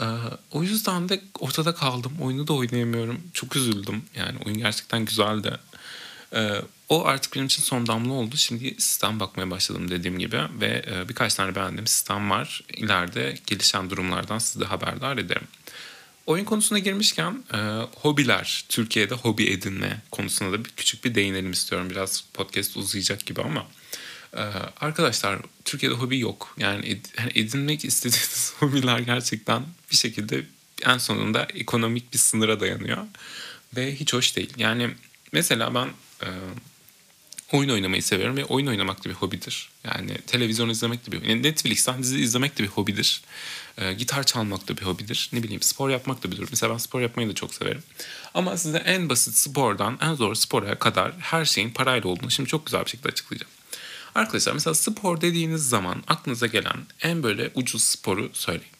Ee, 0.01 0.05
o 0.53 0.63
yüzden 0.63 1.09
de 1.09 1.21
ortada 1.39 1.75
kaldım. 1.75 2.13
Oyunu 2.21 2.47
da 2.47 2.53
oynayamıyorum. 2.53 3.21
Çok 3.35 3.57
üzüldüm. 3.57 4.03
Yani 4.15 4.39
oyun 4.47 4.59
gerçekten 4.59 5.05
güzeldi. 5.05 5.59
Ee, 6.35 6.63
o 6.89 7.05
artık 7.05 7.35
benim 7.35 7.47
için 7.47 7.63
son 7.63 7.87
damla 7.87 8.13
oldu. 8.13 8.37
Şimdi 8.37 8.75
sistem 8.79 9.21
bakmaya 9.21 9.51
başladım 9.51 9.91
dediğim 9.91 10.19
gibi. 10.19 10.41
Ve 10.61 10.85
e, 10.93 11.09
birkaç 11.09 11.35
tane 11.35 11.55
beğendiğim 11.55 11.87
sistem 11.87 12.31
var. 12.31 12.65
İleride 12.77 13.39
gelişen 13.47 13.91
durumlardan 13.91 14.39
sizi 14.39 14.65
haberdar 14.65 15.19
ederim. 15.19 15.49
Oyun 16.27 16.45
konusuna 16.45 16.79
girmişken 16.79 17.45
e, 17.55 17.59
hobiler, 17.97 18.65
Türkiye'de 18.69 19.15
hobi 19.15 19.47
edinme 19.47 20.01
konusuna 20.11 20.53
da 20.53 20.65
bir, 20.65 20.71
küçük 20.71 21.05
bir 21.05 21.15
değinelim 21.15 21.53
istiyorum. 21.53 21.91
Biraz 21.91 22.25
podcast 22.35 22.77
uzayacak 22.77 23.27
gibi 23.27 23.43
ama. 23.43 23.67
E, 24.37 24.41
arkadaşlar 24.81 25.39
Türkiye'de 25.65 25.97
hobi 25.97 26.19
yok. 26.19 26.55
Yani, 26.59 26.87
ed, 26.87 27.05
yani 27.19 27.33
edinmek 27.35 27.85
istediğiniz 27.85 28.53
hobiler 28.59 28.99
gerçekten 28.99 29.67
bir 29.91 29.97
şekilde 29.97 30.45
en 30.87 30.99
sonunda 30.99 31.45
ekonomik 31.55 32.13
bir 32.13 32.19
sınıra 32.19 32.61
dayanıyor. 32.61 33.07
Ve 33.77 33.95
hiç 33.95 34.13
hoş 34.13 34.37
değil. 34.37 34.53
Yani 34.57 34.91
mesela 35.33 35.75
ben 35.75 35.89
e, 36.23 36.29
oyun 37.53 37.69
oynamayı 37.69 38.03
severim 38.03 38.37
ve 38.37 38.45
oyun 38.45 38.67
oynamak 38.67 39.05
da 39.05 39.09
bir 39.09 39.15
hobidir. 39.15 39.69
Yani 39.85 40.19
televizyon 40.27 40.69
izlemek 40.69 41.07
de 41.07 41.13
bir 41.13 41.23
yani 41.23 41.43
Netflix'ten 41.43 42.03
dizi 42.03 42.19
izlemek 42.19 42.59
de 42.59 42.63
bir 42.63 42.69
hobidir. 42.69 43.23
E, 43.79 43.93
gitar 43.93 44.23
çalmak 44.23 44.69
da 44.69 44.77
bir 44.77 44.83
hobidir. 44.83 45.31
Ne 45.33 45.43
bileyim 45.43 45.63
spor 45.63 45.91
yapmak 45.91 46.25
da 46.25 46.31
bir 46.31 46.37
hobidir. 46.37 46.51
Mesela 46.51 46.73
ben 46.73 46.79
spor 46.79 47.01
yapmayı 47.01 47.29
da 47.29 47.35
çok 47.35 47.55
severim. 47.55 47.83
Ama 48.35 48.57
size 48.57 48.79
en 48.79 49.09
basit 49.09 49.35
spordan 49.35 49.99
en 50.03 50.15
zor 50.15 50.35
spora 50.35 50.79
kadar 50.79 51.13
her 51.19 51.45
şeyin 51.45 51.71
parayla 51.71 52.11
olduğunu 52.11 52.31
şimdi 52.31 52.49
çok 52.49 52.67
güzel 52.67 52.85
bir 52.85 52.91
şekilde 52.91 53.09
açıklayacağım. 53.09 53.53
Arkadaşlar 54.15 54.53
mesela 54.53 54.75
spor 54.75 55.21
dediğiniz 55.21 55.69
zaman 55.69 56.03
aklınıza 56.07 56.47
gelen 56.47 56.77
en 57.03 57.23
böyle 57.23 57.51
ucuz 57.55 57.83
sporu 57.83 58.31
söyleyin. 58.33 58.73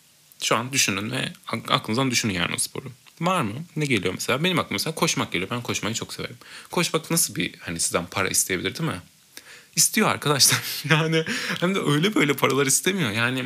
Şu 0.43 0.57
an 0.57 0.73
düşünün 0.73 1.11
ve 1.11 1.33
aklınızdan 1.47 2.11
düşünün 2.11 2.33
yani 2.33 2.55
o 2.55 2.59
sporu. 2.59 2.93
Var 3.21 3.43
mı? 3.43 3.55
Ne 3.77 3.87
geliyor 3.87 4.15
mesela? 4.15 4.45
Benim 4.45 4.59
aklıma 4.59 4.75
mesela 4.75 4.95
koşmak 4.95 5.33
geliyor. 5.33 5.51
Ben 5.51 5.63
koşmayı 5.63 5.95
çok 5.95 6.13
severim. 6.13 6.37
Koşmak 6.71 7.11
nasıl 7.11 7.35
bir 7.35 7.55
hani 7.61 7.81
sizden 7.81 8.07
para 8.07 8.29
isteyebilir 8.29 8.79
değil 8.79 8.91
mi? 8.91 9.01
İstiyor 9.77 10.09
arkadaşlar. 10.09 10.61
yani 10.91 11.25
hem 11.61 11.75
de 11.75 11.79
öyle 11.81 12.15
böyle 12.15 12.33
paralar 12.33 12.67
istemiyor. 12.67 13.11
Yani 13.11 13.45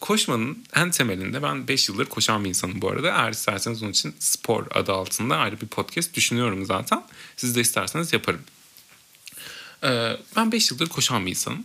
koşmanın 0.00 0.64
en 0.74 0.90
temelinde 0.90 1.42
ben 1.42 1.68
5 1.68 1.88
yıldır 1.88 2.06
koşan 2.06 2.44
bir 2.44 2.48
insanım 2.48 2.82
bu 2.82 2.90
arada. 2.90 3.08
Eğer 3.08 3.30
isterseniz 3.30 3.82
onun 3.82 3.90
için 3.90 4.16
spor 4.18 4.66
adı 4.74 4.92
altında 4.92 5.36
ayrı 5.36 5.60
bir 5.60 5.66
podcast 5.66 6.14
düşünüyorum 6.14 6.64
zaten. 6.64 7.04
Siz 7.36 7.56
de 7.56 7.60
isterseniz 7.60 8.12
yaparım. 8.12 8.42
Ee, 9.84 10.16
ben 10.36 10.52
5 10.52 10.70
yıldır 10.70 10.88
koşan 10.88 11.26
bir 11.26 11.30
insanım. 11.30 11.64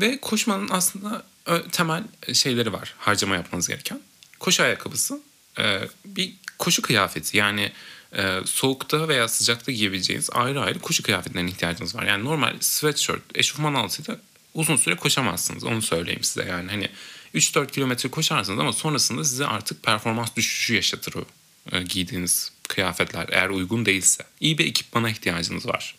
Ve 0.00 0.20
koşmanın 0.20 0.68
aslında 0.70 1.24
temel 1.72 2.04
şeyleri 2.32 2.72
var 2.72 2.94
harcama 2.98 3.34
yapmanız 3.34 3.68
gereken. 3.68 4.00
Koşu 4.40 4.62
ayakkabısı, 4.62 5.20
e, 5.58 5.80
bir 6.04 6.34
koşu 6.58 6.82
kıyafeti 6.82 7.36
yani 7.36 7.72
e, 8.16 8.40
soğukta 8.44 9.08
veya 9.08 9.28
sıcakta 9.28 9.72
giyebileceğiniz 9.72 10.30
ayrı 10.32 10.60
ayrı 10.60 10.78
koşu 10.78 11.02
kıyafetlerine 11.02 11.50
ihtiyacınız 11.50 11.94
var. 11.94 12.02
Yani 12.02 12.24
normal 12.24 12.56
sweatshirt, 12.60 13.22
eşofman 13.34 13.74
altıyla 13.74 14.20
uzun 14.54 14.76
süre 14.76 14.96
koşamazsınız. 14.96 15.64
Onu 15.64 15.82
söyleyeyim 15.82 16.24
size 16.24 16.48
yani 16.48 16.70
hani 16.70 16.88
3-4 17.34 17.70
kilometre 17.70 18.10
koşarsınız 18.10 18.58
ama 18.58 18.72
sonrasında 18.72 19.24
size 19.24 19.46
artık 19.46 19.82
performans 19.82 20.36
düşüşü 20.36 20.74
yaşatır 20.74 21.14
o 21.14 21.24
e, 21.72 21.82
giydiğiniz 21.82 22.52
kıyafetler 22.68 23.28
eğer 23.32 23.48
uygun 23.48 23.86
değilse. 23.86 24.24
İyi 24.40 24.58
bir 24.58 24.66
ekipmana 24.66 25.10
ihtiyacınız 25.10 25.66
var. 25.66 25.94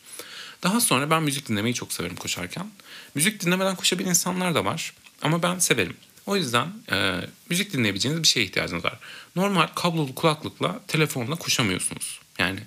Daha 0.64 0.82
sonra 0.82 1.10
ben 1.10 1.24
müzik 1.24 1.50
dinlemeyi 1.50 1.76
çok 1.76 1.94
severim 1.94 2.16
koşarken. 2.16 2.72
Müzik 3.16 3.42
dinlemeden 3.42 3.76
koşabilen 3.76 4.10
insanlar 4.10 4.56
da 4.56 4.66
var 4.66 4.94
ama 5.22 5.44
ben 5.44 5.60
severim. 5.60 5.98
O 6.26 6.36
yüzden 6.36 6.68
e, 6.92 7.22
müzik 7.50 7.74
dinleyebileceğiniz 7.74 8.24
bir 8.24 8.28
şeye 8.28 8.46
ihtiyacınız 8.46 8.86
var. 8.86 9.00
Normal 9.36 9.68
kablolu 9.68 10.16
kulaklıkla 10.16 10.80
telefonla 10.88 11.36
koşamıyorsunuz. 11.36 12.20
Yani 12.40 12.60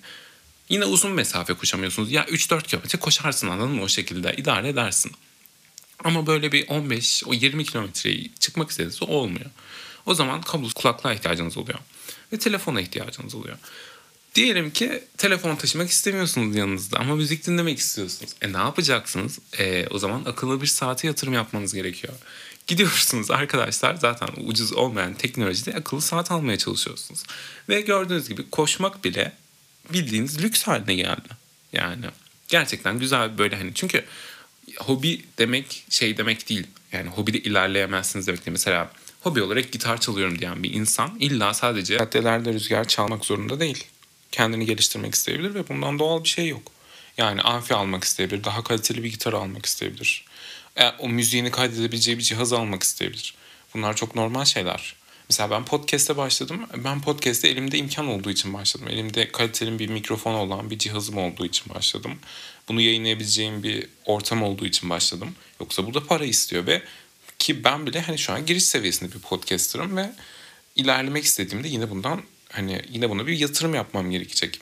yine 0.69 0.85
uzun 0.85 1.13
mesafe 1.13 1.55
koşamıyorsunuz. 1.55 2.13
Ya 2.13 2.25
3-4 2.25 2.63
kilometre 2.63 2.99
koşarsın 2.99 3.49
anladın 3.49 3.71
mı 3.71 3.83
o 3.83 3.89
şekilde 3.89 4.37
idare 4.37 4.69
edersin. 4.69 5.13
Ama 6.05 6.27
böyle 6.27 6.53
bir 6.53 6.69
15 6.69 7.23
o 7.27 7.35
20 7.35 7.65
kilometreyi 7.65 8.33
çıkmak 8.41 8.71
istediğinizde 8.71 9.05
olmuyor. 9.05 9.51
O 10.07 10.15
zaman 10.15 10.41
kablolu 10.41 10.75
kulaklığa 10.75 11.13
ihtiyacınız 11.13 11.57
oluyor. 11.57 11.79
Ve 12.33 12.39
telefona 12.39 12.81
ihtiyacınız 12.81 13.35
oluyor. 13.35 13.59
Diyelim 14.35 14.71
ki 14.71 15.05
telefon 15.17 15.57
taşımak 15.57 15.91
istemiyorsunuz 15.91 16.57
yanınızda 16.57 16.99
ama 16.99 17.17
müzik 17.17 17.47
dinlemek 17.47 17.79
istiyorsunuz. 17.79 18.33
E 18.43 18.53
ne 18.53 18.57
yapacaksınız? 18.57 19.39
E, 19.59 19.87
o 19.91 19.99
zaman 19.99 20.25
akıllı 20.25 20.63
bir 20.63 20.67
saate 20.67 21.07
yatırım 21.07 21.35
yapmanız 21.35 21.75
gerekiyor. 21.75 22.15
Gidiyorsunuz 22.67 23.31
arkadaşlar 23.31 23.95
zaten 23.95 24.29
ucuz 24.45 24.73
olmayan 24.73 25.15
teknolojide 25.15 25.75
akıllı 25.75 26.01
saat 26.01 26.31
almaya 26.31 26.59
çalışıyorsunuz. 26.59 27.23
Ve 27.69 27.81
gördüğünüz 27.81 28.29
gibi 28.29 28.51
koşmak 28.51 29.05
bile 29.05 29.33
bildiğiniz 29.93 30.43
lüks 30.43 30.63
haline 30.63 30.95
geldi. 30.95 31.29
Yani 31.73 32.05
gerçekten 32.49 32.99
güzel 32.99 33.39
böyle 33.39 33.57
hani 33.57 33.75
çünkü 33.75 34.05
hobi 34.81 35.25
demek 35.39 35.85
şey 35.91 36.17
demek 36.17 36.49
değil. 36.49 36.67
Yani 36.93 37.11
hobide 37.11 37.39
ilerleyemezsiniz 37.39 38.27
demek 38.27 38.47
değil. 38.47 38.53
Mesela 38.53 38.91
hobi 39.21 39.43
olarak 39.43 39.73
gitar 39.73 40.01
çalıyorum 40.01 40.39
diyen 40.39 40.63
bir 40.63 40.73
insan 40.73 41.17
illa 41.21 41.55
sadece 41.55 41.99
caddelerde 41.99 42.53
rüzgar 42.53 42.89
çalmak 42.89 43.25
zorunda 43.25 43.61
değil. 43.61 43.85
Kendini 44.33 44.67
geliştirmek 44.67 45.15
isteyebilir 45.15 45.55
ve 45.55 45.69
bundan 45.69 45.99
doğal 45.99 46.25
bir 46.25 46.29
şey 46.29 46.49
yok. 46.49 46.73
Yani 47.19 47.41
amfi 47.41 47.75
almak 47.75 48.05
isteyebilir, 48.05 48.45
daha 48.45 48.65
kaliteli 48.65 49.03
bir 49.03 49.11
gitar 49.11 49.33
almak 49.33 49.67
isteyebilir 49.67 50.25
e, 50.79 50.89
o 50.99 51.09
müziğini 51.09 51.51
kaydedebileceği 51.51 52.19
bir 52.19 52.23
cihaz 52.23 52.53
almak 52.53 52.83
isteyebilir. 52.83 53.35
Bunlar 53.75 53.97
çok 53.97 54.15
normal 54.15 54.45
şeyler. 54.45 54.95
Mesela 55.31 55.51
ben 55.51 55.65
podcast'e 55.65 56.17
başladım. 56.17 56.67
Ben 56.85 57.01
podcast'te 57.01 57.49
elimde 57.49 57.79
imkan 57.79 58.07
olduğu 58.07 58.31
için 58.31 58.55
başladım. 58.55 58.89
Elimde 58.91 59.33
kaliteli 59.33 59.79
bir 59.79 59.89
mikrofon 59.89 60.35
olan 60.35 60.71
bir 60.71 60.79
cihazım 60.79 61.19
olduğu 61.19 61.47
için 61.47 61.75
başladım. 61.75 62.19
Bunu 62.69 62.81
yayınlayabileceğim 62.81 63.63
bir 63.63 63.87
ortam 64.05 64.43
olduğu 64.43 64.67
için 64.67 64.91
başladım. 64.91 65.35
Yoksa 65.61 65.87
burada 65.87 66.07
para 66.07 66.25
istiyor 66.25 66.67
ve 66.67 66.83
ki 67.39 67.65
ben 67.65 67.87
bile 67.87 68.01
hani 68.01 68.19
şu 68.19 68.33
an 68.33 68.47
giriş 68.47 68.65
seviyesinde 68.65 69.15
bir 69.15 69.19
podcaster'ım 69.19 69.97
ve 69.97 70.13
ilerlemek 70.77 71.25
istediğimde 71.25 71.69
yine 71.69 71.91
bundan 71.91 72.23
hani 72.53 72.83
yine 72.89 73.11
buna 73.11 73.27
bir 73.27 73.39
yatırım 73.39 73.75
yapmam 73.75 74.11
gerekecek. 74.11 74.61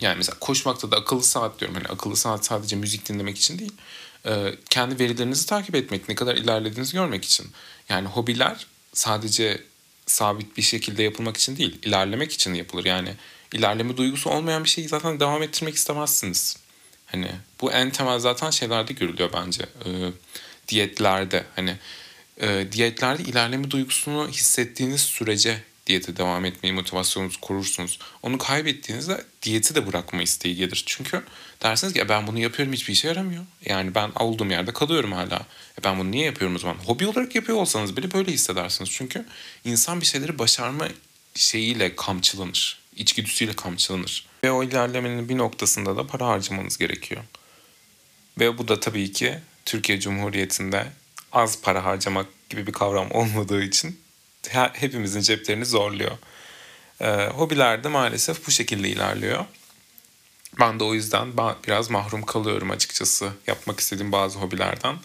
Yani 0.00 0.16
mesela 0.16 0.38
koşmakta 0.40 0.90
da 0.90 0.96
akıllı 0.96 1.22
saat 1.22 1.60
diyorum. 1.60 1.76
Hani 1.76 1.88
akıllı 1.88 2.16
saat 2.16 2.46
sadece 2.46 2.76
müzik 2.76 3.08
dinlemek 3.08 3.38
için 3.38 3.58
değil. 3.58 3.72
Kendi 4.70 4.98
verilerinizi 4.98 5.46
takip 5.46 5.74
etmek, 5.74 6.08
ne 6.08 6.14
kadar 6.14 6.36
ilerlediğinizi 6.36 6.92
görmek 6.92 7.24
için. 7.24 7.46
Yani 7.88 8.08
hobiler 8.08 8.66
sadece 8.94 9.62
sabit 10.06 10.56
bir 10.56 10.62
şekilde 10.62 11.02
yapılmak 11.02 11.36
için 11.36 11.56
değil, 11.56 11.78
ilerlemek 11.82 12.32
için 12.32 12.54
yapılır. 12.54 12.84
Yani 12.84 13.14
ilerleme 13.52 13.96
duygusu 13.96 14.30
olmayan 14.30 14.64
bir 14.64 14.68
şeyi 14.68 14.88
zaten 14.88 15.20
devam 15.20 15.42
ettirmek 15.42 15.74
istemezsiniz. 15.74 16.56
Hani 17.06 17.30
bu 17.60 17.72
en 17.72 17.90
temel 17.90 18.18
zaten 18.18 18.50
şeylerde 18.50 18.92
görülüyor 18.92 19.30
bence. 19.32 19.62
E, 19.62 19.90
diyetlerde 20.68 21.44
hani 21.56 21.76
e, 22.40 22.66
diyetlerde 22.72 23.22
ilerleme 23.22 23.70
duygusunu 23.70 24.28
hissettiğiniz 24.28 25.00
sürece 25.00 25.62
diyete 25.86 26.16
devam 26.16 26.44
etmeyi 26.44 26.72
motivasyonunuzu 26.72 27.40
korursunuz. 27.40 27.98
Onu 28.22 28.38
kaybettiğinizde 28.38 29.24
diyeti 29.42 29.74
de 29.74 29.86
bırakma 29.86 30.22
isteği 30.22 30.56
gelir. 30.56 30.82
Çünkü 30.86 31.22
dersiniz 31.62 31.92
ki 31.92 32.08
ben 32.08 32.26
bunu 32.26 32.38
yapıyorum 32.38 32.72
hiçbir 32.72 32.92
işe 32.92 33.08
yaramıyor. 33.08 33.44
Yani 33.64 33.94
ben 33.94 34.10
olduğum 34.20 34.46
yerde 34.46 34.72
kalıyorum 34.72 35.12
hala. 35.12 35.46
E 35.80 35.84
ben 35.84 35.98
bunu 35.98 36.10
niye 36.10 36.24
yapıyorum 36.24 36.56
o 36.56 36.58
zaman? 36.58 36.74
Hobi 36.74 37.06
olarak 37.06 37.34
yapıyor 37.34 37.58
olsanız 37.58 37.96
bile 37.96 38.12
böyle 38.12 38.32
hissedersiniz. 38.32 38.90
Çünkü 38.90 39.26
insan 39.64 40.00
bir 40.00 40.06
şeyleri 40.06 40.38
başarma 40.38 40.88
şeyiyle 41.34 41.96
kamçılanır. 41.96 42.78
İçgüdüsüyle 42.96 43.52
kamçılanır. 43.52 44.26
Ve 44.44 44.52
o 44.52 44.64
ilerlemenin 44.64 45.28
bir 45.28 45.38
noktasında 45.38 45.96
da 45.96 46.06
para 46.06 46.26
harcamanız 46.26 46.78
gerekiyor. 46.78 47.22
Ve 48.40 48.58
bu 48.58 48.68
da 48.68 48.80
tabii 48.80 49.12
ki 49.12 49.38
Türkiye 49.64 50.00
Cumhuriyeti'nde 50.00 50.86
az 51.32 51.62
para 51.62 51.84
harcamak 51.84 52.26
gibi 52.50 52.66
bir 52.66 52.72
kavram 52.72 53.10
olmadığı 53.12 53.62
için 53.62 54.03
hepimizin 54.52 55.20
ceplerini 55.20 55.66
zorluyor. 55.66 56.18
E, 57.00 57.26
hobiler 57.26 57.84
de 57.84 57.88
maalesef 57.88 58.46
bu 58.46 58.50
şekilde 58.50 58.88
ilerliyor. 58.88 59.44
Ben 60.60 60.80
de 60.80 60.84
o 60.84 60.94
yüzden 60.94 61.36
biraz 61.66 61.90
mahrum 61.90 62.22
kalıyorum 62.22 62.70
açıkçası 62.70 63.32
yapmak 63.46 63.80
istediğim 63.80 64.12
bazı 64.12 64.38
hobilerden. 64.38 64.96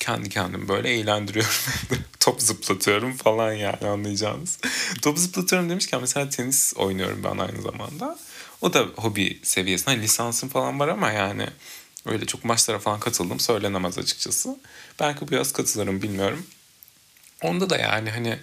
Kendi 0.00 0.28
kendimi 0.28 0.68
böyle 0.68 0.88
eğlendiriyorum. 0.88 1.52
Top 2.20 2.42
zıplatıyorum 2.42 3.16
falan 3.16 3.52
yani 3.52 3.86
anlayacağınız. 3.86 4.58
Top 5.02 5.18
zıplatıyorum 5.18 5.70
demişken 5.70 6.00
mesela 6.00 6.28
tenis 6.28 6.74
oynuyorum 6.76 7.24
ben 7.24 7.38
aynı 7.38 7.62
zamanda. 7.62 8.18
O 8.60 8.72
da 8.72 8.86
hobi 8.96 9.40
seviyesinde. 9.42 9.90
Hani 9.90 10.02
lisansım 10.02 10.48
falan 10.48 10.80
var 10.80 10.88
ama 10.88 11.10
yani 11.10 11.46
öyle 12.06 12.26
çok 12.26 12.44
maçlara 12.44 12.78
falan 12.78 13.00
katıldım 13.00 13.40
söylenemez 13.40 13.98
açıkçası. 13.98 14.58
Belki 15.00 15.28
bu 15.28 15.34
yaz 15.34 15.52
katılırım 15.52 16.02
bilmiyorum. 16.02 16.46
Onda 17.42 17.70
da 17.70 17.76
yani 17.76 18.10
hani 18.10 18.38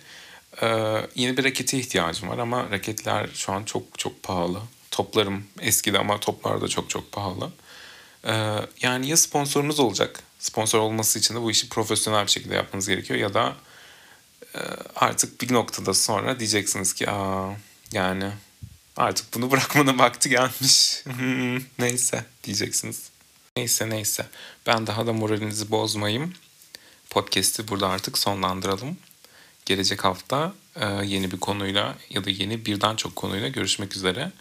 e, 0.62 0.68
yeni 1.16 1.38
bir 1.38 1.44
rakete 1.44 1.80
ihtiyacım 1.80 2.30
var 2.30 2.38
ama 2.38 2.72
raketler 2.72 3.30
şu 3.34 3.54
an 3.54 3.64
çok 3.64 4.00
çok 4.00 4.24
pahalı. 4.24 4.60
Toplarım 4.92 5.44
eskidi 5.60 6.00
ama 6.00 6.20
toplar 6.20 6.62
da 6.62 6.68
çok 6.68 6.90
çok 6.90 7.12
pahalı. 7.12 7.52
E, 8.26 8.34
yani 8.82 9.10
ya 9.10 9.18
sponsorunuz 9.18 9.80
olacak. 9.80 10.24
Sponsor 10.40 10.80
olması 10.80 11.20
için 11.20 11.36
de 11.36 11.42
bu 11.42 11.52
işi 11.52 11.70
profesyonel 11.70 12.26
bir 12.26 12.32
şekilde 12.32 12.56
yapmanız 12.56 12.88
gerekiyor 12.88 13.20
ya 13.20 13.34
da 13.34 13.56
e, 14.56 14.60
artık 14.96 15.42
bir 15.42 15.54
noktada 15.54 15.94
sonra 15.94 16.40
diyeceksiniz 16.40 16.94
ki 16.94 17.10
aa 17.10 17.52
yani 17.92 18.32
artık 18.98 19.34
bunu 19.34 19.52
bırakmanın 19.52 20.00
vakti 20.00 20.30
gelmiş. 20.30 21.04
neyse 21.80 22.26
diyeceksiniz. 22.44 23.10
Neyse 23.58 23.90
neyse. 23.90 24.26
Ben 24.68 24.88
daha 24.88 25.08
da 25.08 25.14
moralinizi 25.14 25.72
bozmayayım. 25.72 26.34
Podcast'i 27.10 27.68
burada 27.68 27.90
artık 27.90 28.18
sonlandıralım. 28.18 28.98
Gelecek 29.66 30.04
hafta 30.04 30.54
e, 30.76 30.86
yeni 30.86 31.32
bir 31.32 31.40
konuyla 31.40 31.96
ya 32.10 32.26
da 32.26 32.30
yeni 32.30 32.66
birden 32.66 32.96
çok 32.96 33.16
konuyla 33.16 33.48
görüşmek 33.48 33.96
üzere. 33.96 34.32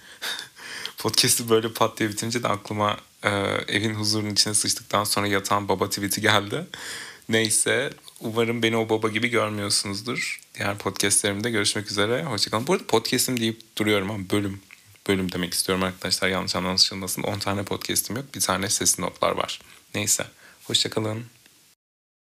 Podcast'i 0.98 1.48
böyle 1.50 1.72
pat 1.72 1.98
diye 1.98 2.08
bitince 2.08 2.42
de 2.42 2.48
aklıma 2.48 2.96
e, 3.22 3.30
evin 3.68 3.94
huzurunun 3.94 4.30
içine 4.30 4.54
sıçtıktan 4.54 5.04
sonra 5.04 5.26
yatan 5.26 5.68
baba 5.68 5.88
tweet'i 5.88 6.20
geldi. 6.20 6.66
Neyse 7.28 7.90
umarım 8.20 8.62
beni 8.62 8.76
o 8.76 8.88
baba 8.88 9.08
gibi 9.08 9.28
görmüyorsunuzdur. 9.28 10.40
Diğer 10.54 10.78
podcastlerimde 10.78 11.50
görüşmek 11.50 11.90
üzere. 11.90 12.24
Hoşçakalın. 12.24 12.66
Bu 12.66 12.72
arada 12.72 12.86
podcast'im 12.86 13.40
deyip 13.40 13.76
duruyorum 13.78 14.10
ama 14.10 14.30
bölüm. 14.30 14.60
Bölüm 15.08 15.32
demek 15.32 15.54
istiyorum 15.54 15.84
arkadaşlar 15.84 16.28
yanlış 16.28 16.56
anlaşılmasın. 16.56 17.22
10 17.22 17.38
tane 17.38 17.62
podcast'im 17.62 18.16
yok. 18.16 18.24
Bir 18.34 18.40
tane 18.40 18.68
sesli 18.68 19.02
notlar 19.02 19.30
var. 19.32 19.60
Neyse. 19.94 20.26
Hoşçakalın. 20.64 21.24